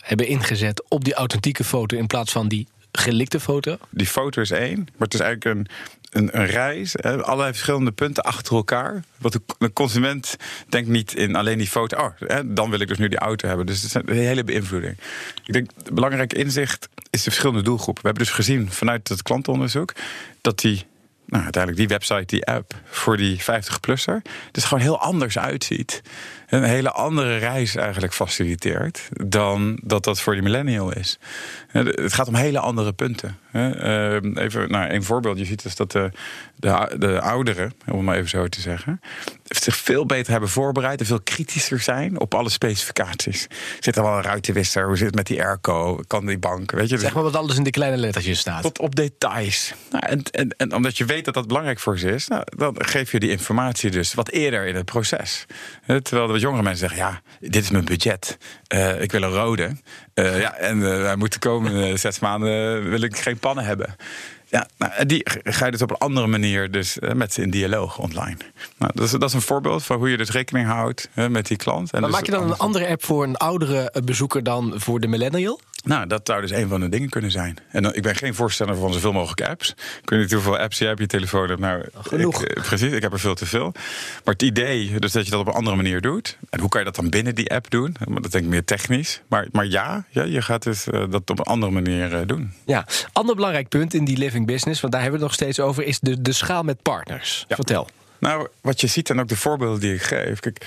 hebben 0.02 0.28
ingezet 0.28 0.84
op 0.88 1.04
die 1.04 1.14
authentieke 1.14 1.64
foto 1.64 1.98
in 1.98 2.08
plaats 2.08 2.32
van 2.32 2.48
die 2.48 2.68
gelikte 2.92 3.40
foto? 3.40 3.78
Die 3.90 4.08
foto 4.08 4.42
is 4.42 4.52
één, 4.52 4.78
maar 4.78 5.08
het 5.08 5.14
is 5.14 5.20
eigenlijk 5.20 5.56
een, 5.56 5.68
een, 6.10 6.40
een 6.40 6.46
reis, 6.46 6.94
hè, 6.94 7.24
allerlei 7.24 7.52
verschillende 7.52 7.92
punten 7.92 8.24
achter 8.24 8.56
elkaar. 8.56 9.04
De, 9.18 9.42
de, 9.58 9.74
consument 9.74 10.36
denkt 10.70 10.90
niet 10.90 11.16
in 11.16 11.36
alleen 11.36 11.58
die 11.58 11.68
foto. 11.68 11.98
Oh, 11.98 12.12
hè, 12.18 12.54
dan 12.54 12.70
wil 12.70 12.80
ik 12.80 12.88
dus 12.88 12.98
nu 12.98 13.08
die 13.08 13.18
auto 13.18 13.48
hebben. 13.48 13.66
Dus 13.66 13.82
het 13.82 13.86
is 13.86 13.94
een 13.94 14.16
hele 14.16 14.44
beïnvloeding. 14.44 14.98
Ik 15.46 15.54
denk, 15.54 15.70
belangrijk 15.92 16.34
inzicht 16.34 16.90
is 17.10 17.24
de 17.24 17.30
verschillende 17.30 17.62
doelgroepen. 17.62 18.02
We 18.02 18.08
hebben 18.08 18.26
dus 18.26 18.36
gezien 18.36 18.72
vanuit 18.72 19.08
het 19.08 19.22
klantenonderzoek 19.22 19.94
dat 20.42 20.60
die 20.60 20.86
nou, 21.30 21.44
uiteindelijk 21.44 21.78
die 21.78 21.98
website, 21.98 22.26
die 22.26 22.46
app 22.46 22.74
voor 22.84 23.18
die 23.18 23.42
50-plusser, 23.42 24.22
dus 24.52 24.64
gewoon 24.64 24.84
heel 24.84 25.00
anders 25.00 25.38
uitziet. 25.38 26.02
Een 26.48 26.64
hele 26.64 26.92
andere 26.92 27.38
reis 27.38 27.76
eigenlijk 27.76 28.14
faciliteert 28.14 29.10
dan 29.12 29.80
dat 29.84 30.04
dat 30.04 30.22
voor 30.22 30.34
die 30.34 30.44
millennial 30.44 30.94
is. 30.94 31.20
Het 31.72 32.14
gaat 32.14 32.28
om 32.28 32.36
hele 32.36 32.60
andere 32.60 32.94
punten. 32.94 33.38
Ehm, 33.52 34.38
even 34.38 34.72
nou, 34.72 34.90
een 34.90 35.04
voorbeeld. 35.04 35.38
Je 35.38 35.46
ziet 35.46 35.64
dus 35.64 35.76
dat 35.76 35.92
de, 35.92 36.12
de, 36.56 36.96
de 36.98 37.22
ouderen, 37.22 37.74
om 37.88 37.96
het 37.96 38.06
maar 38.06 38.16
even 38.16 38.30
zo 38.30 38.48
te 38.48 38.62
zeggen, 38.62 39.02
zich 39.44 39.76
veel 39.76 40.06
beter 40.06 40.32
hebben 40.32 40.50
voorbereid 40.50 41.00
en 41.00 41.06
veel 41.06 41.22
kritischer 41.22 41.80
zijn 41.80 42.20
op 42.20 42.34
alle 42.34 42.50
specificaties. 42.50 43.48
Zit 43.80 43.96
er 43.96 44.04
wel 44.04 44.18
een 44.18 44.24
ruitenwisser? 44.24 44.86
Hoe 44.86 44.98
zit 44.98 45.06
het 45.06 45.16
met 45.16 45.28
die 45.28 45.44
airco? 45.44 46.04
Kan 46.08 46.26
die 46.26 46.38
bank? 46.38 46.72
Weet 46.72 46.90
je? 46.90 46.98
Zeg 46.98 47.14
maar 47.14 47.24
wat 47.24 47.36
alles 47.36 47.58
in 47.58 47.64
de 47.64 47.70
kleine 47.70 47.98
lettertjes 47.98 48.40
staat. 48.40 48.62
Tot 48.62 48.80
op 48.80 48.96
details. 48.96 49.74
Nou, 49.92 50.06
en, 50.06 50.24
en, 50.32 50.56
en 50.58 50.74
omdat 50.74 50.98
je 50.98 51.06
weet 51.06 51.19
dat 51.26 51.34
dat 51.34 51.48
belangrijk 51.48 51.80
voor 51.80 52.00
ze 52.00 52.12
is, 52.12 52.28
nou, 52.28 52.44
dan 52.46 52.76
geef 52.78 53.12
je 53.12 53.20
die 53.20 53.30
informatie 53.30 53.92
dus 53.92 54.14
wat 54.14 54.30
eerder 54.30 54.66
in 54.66 54.76
het 54.76 54.86
proces. 54.86 55.46
Terwijl 55.86 56.28
de 56.28 56.40
jongere 56.40 56.64
mensen 56.64 56.90
zeggen: 56.90 57.08
ja, 57.08 57.22
dit 57.40 57.64
is 57.64 57.70
mijn 57.70 57.86
budget. 57.86 58.38
Uh, 58.74 59.02
ik 59.02 59.12
wil 59.12 59.22
een 59.22 59.30
rode. 59.30 59.76
Uh, 60.16 60.40
ja, 60.40 60.54
en 60.54 60.78
uh, 60.78 61.02
wij 61.02 61.16
moeten 61.16 61.40
komende 61.40 61.98
zes 61.98 62.20
maanden 62.20 62.90
wil 62.90 63.02
ik 63.02 63.18
geen 63.18 63.38
pannen 63.38 63.66
hebben. 63.66 63.96
Ja, 64.46 64.68
nou, 64.78 65.06
die 65.06 65.22
ga 65.44 65.66
je 65.66 65.72
dus 65.72 65.82
op 65.82 65.90
een 65.90 65.98
andere 65.98 66.28
manier 66.28 66.72
dus, 66.72 66.98
met 67.14 67.34
ze 67.34 67.42
in 67.42 67.50
dialoog 67.50 68.00
online. 68.00 68.38
Nou, 68.78 68.92
dat, 68.96 69.06
is, 69.06 69.12
dat 69.12 69.24
is 69.24 69.34
een 69.34 69.42
voorbeeld 69.42 69.84
van 69.84 69.98
hoe 69.98 70.10
je 70.10 70.18
dus 70.18 70.32
rekening 70.32 70.68
houdt 70.68 71.10
met 71.14 71.48
die 71.48 71.58
klant. 71.58 71.92
En 71.92 72.02
maar 72.02 72.10
dus 72.10 72.20
maak 72.20 72.26
je 72.26 72.32
dan 72.32 72.52
een 72.52 72.58
andere 72.58 72.88
app 72.88 73.04
voor 73.04 73.24
een 73.24 73.38
oudere 73.38 73.94
bezoeker 74.04 74.44
dan 74.44 74.74
voor 74.76 75.00
de 75.00 75.08
millennial? 75.08 75.60
Nou, 75.84 76.08
dat 76.08 76.22
zou 76.24 76.42
dus 76.42 76.52
een 76.52 76.68
van 76.68 76.80
de 76.80 76.90
dingen 76.90 77.10
kunnen 77.10 77.32
zijn. 77.32 77.58
En 77.70 77.84
dan, 77.84 77.94
ik 77.94 78.02
ben 78.02 78.16
geen 78.16 78.36
voorstander 78.36 78.76
van 78.76 78.94
zoveel 78.94 79.14
mogelijk 79.14 79.42
apps. 79.42 79.70
Ik 80.02 80.10
weet 80.10 80.20
niet 80.20 80.32
hoeveel 80.32 80.58
apps 80.58 80.78
je 80.78 80.86
hebt 80.86 80.96
op 80.96 81.02
je 81.02 81.18
telefoon. 81.18 81.48
Hebt. 81.48 81.60
Nou, 81.60 81.84
Genoeg. 81.94 82.44
Ik, 82.44 82.52
eh, 82.52 82.64
precies, 82.64 82.92
ik 82.92 83.02
heb 83.02 83.14
er 83.14 83.20
veel 83.20 83.36
te 83.36 83.46
veel. 83.46 83.72
Maar 84.24 84.34
het 84.34 84.42
idee, 84.42 85.00
dus 85.00 85.12
dat 85.12 85.26
je 85.26 85.32
dat 85.32 85.40
op 85.40 85.48
een 85.48 85.54
andere 85.54 85.76
manier 85.76 86.02
doet. 86.02 86.38
En 86.50 86.60
hoe 86.60 86.70
kan 86.70 86.80
je 86.80 86.86
dat 86.86 86.96
dan 86.96 87.10
binnen 87.10 87.36
die 87.36 87.54
app 87.54 87.70
doen? 87.70 87.96
Dat 88.22 88.32
denk 88.32 88.44
ik 88.44 88.50
meer 88.50 88.66
technisch. 88.66 89.22
Maar, 89.28 89.48
maar 89.52 89.66
ja, 89.66 90.06
ja, 90.10 90.24
je 90.24 90.42
gaat 90.42 90.64
dus 90.64 90.88
uh, 90.88 91.04
dat 91.10 91.30
op 91.30 91.40
een 91.40 91.46
andere 91.46 91.72
manier 91.72 92.12
uh, 92.12 92.20
doen. 92.26 92.54
Ja, 92.66 92.86
ander 93.14 93.36
belangrijk 93.36 93.68
punt 93.68 93.94
in 93.94 94.06
die 94.06 94.18
living 94.18 94.46
business, 94.46 94.82
want 94.82 94.94
daar 94.94 95.02
hebben 95.02 95.20
we 95.20 95.26
het 95.26 95.38
nog 95.38 95.48
steeds 95.48 95.60
over, 95.68 95.84
is 95.84 96.00
de, 96.00 96.22
de 96.22 96.34
schaal 96.34 96.64
met 96.64 96.82
partners. 96.82 97.46
Ja. 97.48 97.56
Vertel. 97.56 97.88
Nou, 98.20 98.48
wat 98.62 98.82
je 98.82 98.88
ziet 98.88 99.10
en 99.10 99.20
ook 99.20 99.28
de 99.28 99.36
voorbeelden 99.36 99.80
die 99.80 99.94
ik 99.94 100.02
geef. 100.02 100.40
Kijk, 100.40 100.66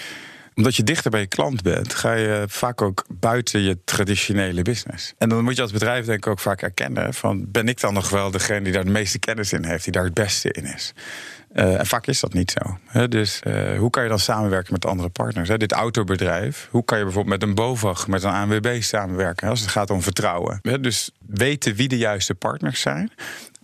omdat 0.55 0.77
je 0.77 0.83
dichter 0.83 1.11
bij 1.11 1.21
je 1.21 1.27
klant 1.27 1.63
bent, 1.63 1.95
ga 1.95 2.13
je 2.13 2.45
vaak 2.49 2.83
ook 2.83 3.05
buiten 3.09 3.61
je 3.61 3.79
traditionele 3.85 4.63
business. 4.63 5.15
En 5.19 5.29
dan 5.29 5.45
moet 5.45 5.57
je 5.57 5.63
als 5.63 5.73
bedrijf 5.73 6.07
denk 6.07 6.19
ik 6.19 6.27
ook 6.27 6.41
vaak 6.41 6.63
erkennen 6.63 7.15
van 7.15 7.51
ben 7.51 7.69
ik 7.69 7.81
dan 7.81 7.95
nog 7.95 8.11
wel 8.11 8.31
degene 8.31 8.63
die 8.63 8.73
daar 8.73 8.85
de 8.85 8.91
meeste 8.91 9.19
kennis 9.19 9.53
in 9.53 9.65
heeft, 9.65 9.85
die 9.85 9.93
daar 9.93 10.05
het 10.05 10.15
beste 10.15 10.53
in 10.53 10.65
is. 10.65 10.93
Uh, 11.55 11.79
en 11.79 11.87
vaak 11.87 12.07
is 12.07 12.21
dat 12.21 12.33
niet 12.33 12.51
zo. 12.61 13.07
Dus 13.07 13.41
uh, 13.47 13.79
hoe 13.79 13.91
kan 13.91 14.03
je 14.03 14.09
dan 14.09 14.19
samenwerken 14.19 14.73
met 14.73 14.87
andere 14.87 15.09
partners? 15.09 15.49
Dit 15.49 15.73
autobedrijf, 15.73 16.69
hoe 16.71 16.85
kan 16.85 16.99
je 16.99 17.05
bijvoorbeeld 17.05 17.41
met 17.41 17.49
een 17.49 17.55
BOVAG, 17.55 18.09
met 18.09 18.23
een 18.23 18.31
ANWB 18.31 18.83
samenwerken 18.83 19.49
als 19.49 19.61
het 19.61 19.71
gaat 19.71 19.91
om 19.91 20.03
vertrouwen? 20.03 20.61
Dus 20.81 21.11
weten 21.27 21.75
wie 21.75 21.89
de 21.89 21.99
juiste 21.99 22.35
partners 22.35 22.81
zijn 22.81 23.13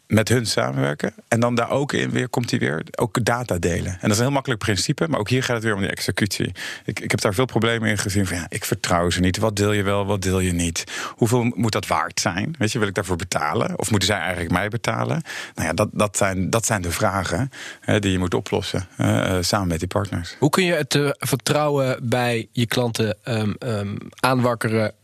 met 0.09 0.29
hun 0.29 0.47
samenwerken. 0.47 1.14
En 1.29 1.40
dan 1.40 1.55
daar 1.55 1.71
ook 1.71 1.92
in 1.92 2.11
weer 2.11 2.29
komt 2.29 2.51
hij 2.51 2.59
weer 2.59 2.83
ook 2.97 3.25
data 3.25 3.59
delen. 3.59 3.92
En 3.92 3.99
dat 4.01 4.11
is 4.11 4.16
een 4.16 4.23
heel 4.23 4.33
makkelijk 4.33 4.61
principe, 4.61 5.09
maar 5.09 5.21
ook 5.21 5.29
hier 5.29 5.42
gaat 5.42 5.55
het 5.55 5.64
weer 5.64 5.75
om 5.75 5.81
die 5.81 5.90
executie. 5.90 6.53
Ik, 6.85 7.01
ik 7.01 7.11
heb 7.11 7.21
daar 7.21 7.35
veel 7.35 7.44
problemen 7.44 7.88
in 7.88 7.99
gezien 7.99 8.27
van 8.27 8.37
ja, 8.37 8.47
ik 8.49 8.64
vertrouw 8.64 9.11
ze 9.11 9.21
niet. 9.21 9.38
Wat 9.38 9.57
deel 9.57 9.73
je 9.73 9.83
wel, 9.83 10.07
wat 10.07 10.23
deel 10.23 10.40
je 10.40 10.53
niet? 10.53 10.85
Hoeveel 11.16 11.42
moet 11.42 11.73
dat 11.73 11.87
waard 11.87 12.21
zijn? 12.21 12.55
Weet 12.59 12.73
je, 12.73 12.79
wil 12.79 12.88
ik 12.88 12.94
daarvoor 12.94 13.16
betalen? 13.16 13.79
Of 13.79 13.90
moeten 13.90 14.09
zij 14.09 14.18
eigenlijk 14.18 14.51
mij 14.51 14.68
betalen? 14.68 15.23
Nou 15.55 15.68
ja, 15.68 15.75
dat, 15.75 15.88
dat, 15.92 16.16
zijn, 16.16 16.51
dat 16.51 16.66
zijn 16.66 16.83
de 16.83 16.90
vragen 16.90 17.51
hè, 17.81 17.99
die 17.99 18.12
je 18.12 18.18
moet 18.18 18.35
oplossen 18.35 18.88
uh, 18.99 19.37
samen 19.40 19.68
met 19.68 19.79
die 19.79 19.88
partners. 19.88 20.37
Hoe 20.38 20.51
kun 20.51 20.64
je 20.64 20.75
het 20.75 20.94
uh, 20.94 21.11
vertrouwen 21.12 22.09
bij 22.09 22.49
je 22.53 22.66
klanten 22.66 23.16
um, 23.25 23.55
um, 23.59 23.99
aanwakkeren, 24.21 24.94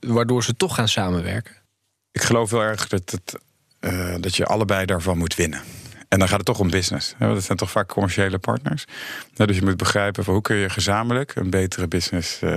waardoor 0.00 0.44
ze 0.44 0.56
toch 0.56 0.74
gaan 0.74 0.88
samenwerken? 0.88 1.54
Ik 2.12 2.22
geloof 2.22 2.50
heel 2.50 2.62
erg 2.62 2.88
dat 2.88 3.10
het 3.10 3.38
uh, 3.84 4.14
dat 4.20 4.36
je 4.36 4.46
allebei 4.46 4.86
daarvan 4.86 5.18
moet 5.18 5.34
winnen. 5.34 5.60
En 6.08 6.20
dan 6.20 6.28
gaat 6.28 6.36
het 6.36 6.46
toch 6.46 6.58
om 6.58 6.70
business. 6.70 7.14
Dat 7.18 7.42
zijn 7.42 7.58
toch 7.58 7.70
vaak 7.70 7.88
commerciële 7.88 8.38
partners. 8.38 8.84
Dus 9.34 9.56
je 9.56 9.62
moet 9.62 9.76
begrijpen 9.76 10.24
van 10.24 10.32
hoe 10.32 10.42
kun 10.42 10.56
je 10.56 10.70
gezamenlijk 10.70 11.34
een 11.34 11.50
betere 11.50 11.88
business 11.88 12.40
uh, 12.42 12.50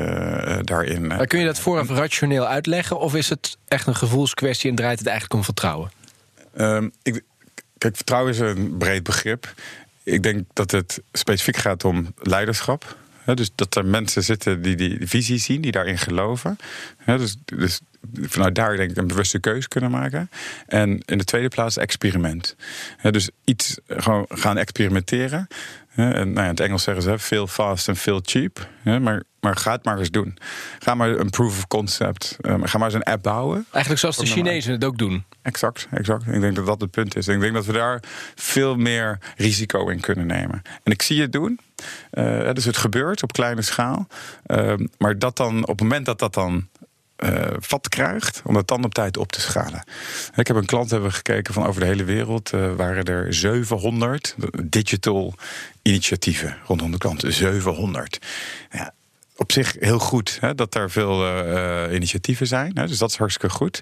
daarin. 0.62 1.08
Maar 1.08 1.28
kun 1.28 1.40
je 1.40 1.46
dat 1.46 1.60
vooraf 1.60 1.90
rationeel 1.90 2.48
uitleggen? 2.48 3.00
Of 3.00 3.16
is 3.16 3.30
het 3.30 3.58
echt 3.68 3.88
een 3.88 3.96
gevoelskwestie 3.96 4.70
en 4.70 4.76
draait 4.76 5.00
het 5.00 5.08
eigenlijk 5.08 5.40
om 5.40 5.44
vertrouwen? 5.44 5.92
Um, 6.58 6.92
ik, 7.04 7.24
kijk, 7.78 7.96
vertrouwen 7.96 8.32
is 8.32 8.40
een 8.40 8.78
breed 8.78 9.04
begrip. 9.04 9.54
Ik 10.04 10.24
denk 10.24 10.46
dat 10.54 10.72
het 10.72 11.02
specifiek 11.14 11.58
gaat 11.58 11.86
om 11.86 12.14
leiderschap. 12.22 12.96
dus 13.26 13.52
dat 13.56 13.76
er 13.76 13.86
mensen 13.86 14.24
zitten 14.24 14.62
die 14.62 14.76
die 14.76 15.08
visie 15.08 15.38
zien, 15.38 15.62
die 15.62 15.72
daarin 15.72 15.98
geloven. 15.98 16.58
dus, 17.06 17.38
dus 17.46 17.82
vanuit 18.22 18.56
daar 18.56 18.78
denk 18.78 18.92
ik 18.92 18.98
een 18.98 19.08
bewuste 19.08 19.40
keuze 19.40 19.68
kunnen 19.68 19.92
maken. 19.92 20.30
En 20.68 21.00
in 21.06 21.18
de 21.18 21.24
tweede 21.24 21.48
plaats 21.48 21.78
experiment. 21.78 22.56
dus 23.02 23.30
iets 23.44 23.80
gewoon 23.88 24.26
gaan 24.30 24.58
experimenteren. 24.58 25.48
En 25.96 26.12
nou 26.12 26.34
ja, 26.34 26.44
in 26.44 26.50
het 26.50 26.60
Engels 26.60 26.84
zeggen 26.84 27.04
ze 27.04 27.18
veel 27.18 27.48
fast 27.48 27.88
en 27.88 27.96
veel 27.96 28.20
cheap. 28.24 28.68
Maar, 28.84 29.24
maar 29.40 29.56
ga 29.56 29.72
het 29.72 29.84
maar 29.84 30.00
eens 30.00 30.12
doen. 30.12 30.38
Ga 30.80 30.96
maar 30.96 31.10
een 31.10 31.30
proof 31.30 31.58
of 31.58 31.68
concept. 31.68 32.38
Ga 32.42 32.78
maar 32.78 32.88
eens 32.88 32.94
een 32.94 33.04
app 33.04 33.24
bouwen. 33.24 33.66
Eigenlijk 33.72 34.00
zoals 34.00 34.18
de 34.18 34.26
Chinezen 34.26 34.72
het 34.72 34.84
ook 34.84 34.98
doen. 34.98 35.26
Exact, 35.42 35.88
exact. 35.92 36.28
Ik 36.28 36.42
denk 36.42 36.56
dat 36.56 36.66
dat 36.66 36.82
het 36.82 36.92
punt 36.92 37.16
is. 37.16 37.28
Ik 37.28 37.40
denk 37.40 37.54
dat 37.54 37.66
we 37.66 37.74
daar 37.74 38.04
veel 38.36 38.76
meer 38.76 39.20
risico 39.38 39.88
in 39.88 40.00
kunnen 40.00 40.28
nemen. 40.28 40.62
En 40.84 40.92
ik 40.92 41.02
zie 41.02 41.22
het 41.22 41.32
doen. 41.32 41.60
Uh, 42.14 42.52
dus 42.54 42.66
het 42.66 42.78
gebeurt 42.78 43.24
op 43.24 43.32
kleine 43.32 43.62
schaal. 43.62 44.08
Uh, 44.48 44.74
maar 44.98 45.20
dat 45.20 45.38
dan, 45.38 45.62
op 45.62 45.68
het 45.68 45.82
moment 45.82 46.06
dat 46.06 46.20
dat 46.20 46.34
dan 46.34 46.68
uh, 47.24 47.48
vat 47.60 47.90
krijgt, 47.90 48.42
om 48.44 48.54
dat 48.54 48.68
dan 48.68 48.84
op 48.84 48.94
tijd 48.94 49.18
op 49.18 49.32
te 49.32 49.42
schalen. 49.42 49.84
Ik 50.36 50.48
heb 50.48 50.56
een 50.56 50.66
klant 50.66 50.90
hebben 50.90 51.14
gekeken 51.14 51.54
van 51.54 51.66
over 51.66 51.82
de 51.82 51.88
hele 51.88 52.04
wereld. 52.04 52.54
Uh, 52.54 52.76
waren 52.76 53.04
er 53.04 53.34
700 53.34 54.36
digital 54.64 55.34
initiatieven 55.82 56.58
rondom 56.66 56.92
de 56.92 56.98
klant. 56.98 57.24
700. 57.28 58.26
Ja, 58.72 58.94
op 59.38 59.52
zich 59.52 59.76
heel 59.80 60.00
goed 60.00 60.38
hè, 60.42 60.56
dat 60.56 60.76
er 60.76 60.92
veel 60.92 61.28
uh, 61.28 61.94
initiatieven 61.94 62.48
zijn. 62.48 62.72
Hè, 62.74 62.88
dus 62.88 62.98
dat 62.98 63.10
is 63.10 63.18
hartstikke 63.18 63.56
goed. 63.56 63.82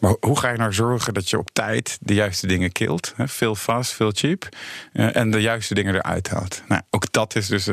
Maar 0.00 0.16
hoe 0.20 0.38
ga 0.38 0.50
je 0.50 0.58
nou 0.58 0.72
zorgen 0.72 1.14
dat 1.14 1.30
je 1.30 1.38
op 1.38 1.48
tijd 1.52 1.98
de 2.00 2.14
juiste 2.14 2.46
dingen 2.46 2.72
kilt? 2.72 3.12
Hè, 3.16 3.28
veel 3.28 3.54
fast, 3.54 3.92
veel 3.92 4.10
cheap. 4.14 4.48
Uh, 4.92 5.16
en 5.16 5.30
de 5.30 5.40
juiste 5.40 5.74
dingen 5.74 5.94
eruit 5.94 6.28
haalt. 6.28 6.62
Nou, 6.68 6.82
ook 6.90 7.12
dat 7.12 7.36
is 7.36 7.46
dus 7.46 7.68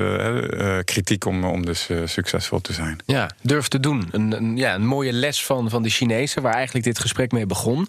kritiek 0.83 1.25
om, 1.25 1.43
om 1.43 1.65
dus 1.65 1.89
succesvol 2.05 2.61
te 2.61 2.73
zijn. 2.73 2.99
Ja, 3.05 3.31
durf 3.41 3.67
te 3.67 3.79
doen. 3.79 4.07
Een, 4.11 4.31
een, 4.31 4.57
ja, 4.57 4.73
een 4.75 4.85
mooie 4.85 5.13
les 5.13 5.45
van, 5.45 5.69
van 5.69 5.83
de 5.83 5.89
Chinezen, 5.89 6.41
waar 6.41 6.53
eigenlijk 6.53 6.85
dit 6.85 6.99
gesprek 6.99 7.31
mee 7.31 7.45
begon. 7.45 7.87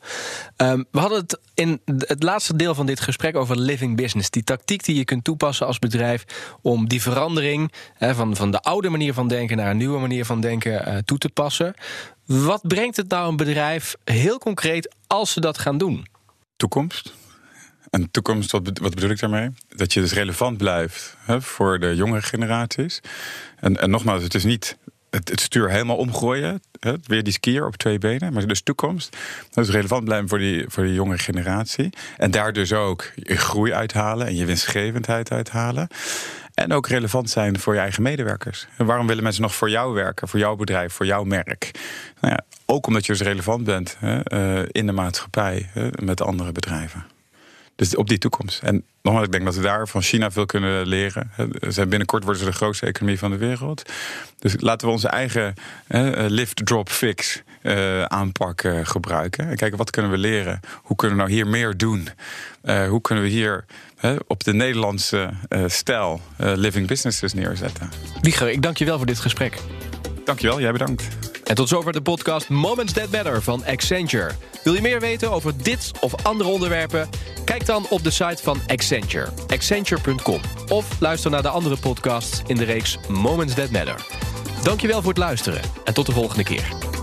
Um, 0.57 0.85
we 0.91 0.99
hadden 0.99 1.19
het 1.19 1.39
in 1.55 1.81
het 1.87 2.23
laatste 2.23 2.57
deel 2.57 2.75
van 2.75 2.87
dit 2.87 3.01
gesprek 3.01 3.37
over 3.37 3.59
living 3.59 3.97
business. 3.97 4.31
Die 4.31 4.45
tactiek 4.45 4.85
die 4.85 4.97
je 4.97 5.05
kunt 5.05 5.25
toepassen 5.25 5.67
als 5.67 5.79
bedrijf 5.79 6.25
om 6.63 6.89
die 6.89 7.03
verandering 7.03 7.73
van, 7.99 8.37
van 8.37 8.51
de 8.51 8.63
oude 8.63 8.89
manier 8.89 9.15
van 9.15 9.29
denken 9.35 9.57
naar 9.57 9.71
een 9.71 9.77
nieuwe 9.77 9.99
manier 9.99 10.25
van 10.25 10.41
denken 10.41 10.89
uh, 10.89 10.99
toe 10.99 11.19
te 11.19 11.29
passen. 11.29 11.75
Wat 12.25 12.61
brengt 12.63 12.97
het 12.97 13.09
nou 13.09 13.29
een 13.29 13.37
bedrijf 13.37 13.97
heel 14.05 14.39
concreet 14.39 14.95
als 15.07 15.33
ze 15.33 15.41
dat 15.41 15.59
gaan 15.59 15.79
doen? 15.79 16.07
Toekomst. 16.57 17.15
En 17.91 18.11
toekomst, 18.11 18.51
wat, 18.53 18.63
bedoel 18.63 19.11
ik 19.11 19.21
daarmee? 19.21 19.51
Dat 19.69 19.93
je 19.93 20.01
dus 20.01 20.13
relevant 20.13 20.57
blijft 20.57 21.17
hè, 21.19 21.41
voor 21.41 21.79
de 21.79 21.95
jongere 21.95 22.23
generaties. 22.23 23.01
En, 23.61 23.81
en 23.81 23.91
nogmaals, 23.91 24.23
het 24.23 24.35
is 24.35 24.45
niet 24.45 24.77
het, 25.11 25.29
het, 25.29 25.41
stuur 25.41 25.71
helemaal 25.71 25.97
omgooien. 25.97 26.63
Hè, 26.81 26.95
weer 27.07 27.23
die 27.23 27.33
skier 27.33 27.67
op 27.67 27.77
twee 27.77 27.99
benen. 27.99 28.33
Maar 28.33 28.47
dus 28.47 28.63
toekomst. 28.63 29.17
Dat 29.51 29.65
is 29.65 29.71
relevant 29.71 30.05
blijven 30.05 30.29
voor 30.29 30.39
die, 30.39 30.65
voor 30.69 30.85
die 30.85 30.95
jonge 30.95 31.19
generatie. 31.19 31.91
En 32.17 32.31
daar 32.31 32.53
dus 32.53 32.73
ook 32.73 33.13
je 33.15 33.37
groei 33.37 33.73
uithalen 33.73 34.27
en 34.27 34.37
je 34.37 34.45
winstgevendheid 34.45 35.31
uithalen. 35.31 35.89
En 36.55 36.73
ook 36.73 36.87
relevant 36.87 37.31
zijn 37.31 37.59
voor 37.59 37.75
je 37.75 37.81
eigen 37.81 38.03
medewerkers. 38.03 38.67
En 38.77 38.87
waarom 38.87 39.07
willen 39.07 39.23
mensen 39.23 39.43
nog 39.43 39.55
voor 39.55 39.71
jou 39.71 39.95
werken, 39.95 40.29
voor 40.29 40.39
jouw 40.39 40.57
bedrijf, 40.57 40.93
voor 40.93 41.07
jouw 41.07 41.25
merk? 41.25 41.71
Nou 42.21 42.35
ja, 42.35 42.45
ook 42.67 42.87
omdat 42.87 43.07
je 43.07 43.13
dus 43.13 43.21
relevant 43.21 43.65
bent 43.65 43.97
hè, 43.99 44.73
in 44.73 44.87
de 44.87 44.93
maatschappij 44.93 45.69
hè, 45.73 45.89
met 46.03 46.21
andere 46.21 46.53
bedrijven. 46.53 47.05
Dus 47.77 47.97
op 47.97 48.09
die 48.09 48.19
toekomst. 48.19 48.63
En 48.63 48.85
nogmaals, 49.03 49.27
ik 49.27 49.33
denk 49.33 49.45
dat 49.45 49.55
we 49.55 49.63
daar 49.63 49.89
van 49.89 50.03
China 50.03 50.31
veel 50.31 50.47
kunnen 50.47 50.87
leren. 50.87 51.31
Ze 51.71 51.87
binnenkort 51.87 52.23
worden 52.25 52.43
ze 52.43 52.49
de 52.49 52.57
grootste 52.57 52.87
economie 52.87 53.19
van 53.19 53.31
de 53.31 53.37
wereld. 53.37 53.91
Dus 54.39 54.55
laten 54.59 54.87
we 54.87 54.93
onze 54.93 55.09
eigen 55.09 55.55
lift, 56.29 56.67
drop, 56.67 56.89
fix 56.89 57.43
uh, 57.63 58.03
aanpak 58.03 58.63
gebruiken. 58.83 59.49
En 59.49 59.57
kijken 59.57 59.79
wat 59.79 59.91
kunnen 59.91 60.11
we 60.11 60.19
leren. 60.19 60.61
Hoe 60.83 60.97
kunnen 60.97 61.17
we 61.17 61.23
nou 61.23 61.35
hier 61.35 61.47
meer 61.47 61.77
doen? 61.77 62.09
Hoe 62.89 63.01
kunnen 63.01 63.25
we 63.25 63.31
hier 63.31 63.65
op 64.27 64.45
de 64.45 64.55
Nederlandse 64.55 65.31
stijl 65.67 66.21
living 66.37 66.87
businesses 66.87 67.33
neerzetten? 67.33 67.91
Wieger, 68.21 68.51
ik 68.51 68.63
dank 68.63 68.77
je 68.77 68.85
wel 68.85 68.97
voor 68.97 69.07
dit 69.07 69.19
gesprek. 69.19 69.59
Dankjewel, 70.25 70.61
jij 70.61 70.73
bedankt. 70.73 71.09
En 71.45 71.55
tot 71.55 71.69
zover 71.69 71.93
de 71.93 72.03
podcast 72.03 72.49
Moments 72.49 72.93
That 72.93 73.11
Matter 73.11 73.43
van 73.43 73.65
Accenture. 73.65 74.31
Wil 74.63 74.75
je 74.75 74.81
meer 74.81 75.01
weten 75.01 75.31
over 75.31 75.63
dit 75.63 75.91
of 76.01 76.25
andere 76.25 76.51
onderwerpen? 76.51 77.09
Kijk 77.45 77.67
dan 77.67 77.87
op 77.91 78.03
de 78.05 78.11
site 78.11 78.43
van 78.43 78.59
Accenture, 78.67 79.29
accenture.com. 79.47 80.41
Of 80.69 81.01
luister 81.01 81.31
naar 81.31 81.43
de 81.43 81.49
andere 81.49 81.77
podcasts 81.77 82.43
in 82.47 82.57
de 82.57 82.65
reeks 82.65 82.99
Moments 83.09 83.55
That 83.55 83.71
Matter. 83.71 84.07
Dankjewel 84.63 85.01
voor 85.01 85.11
het 85.11 85.19
luisteren 85.19 85.61
en 85.85 85.95
tot 85.95 86.07
de 86.07 86.13
volgende 86.13 86.45
keer. 86.45 86.94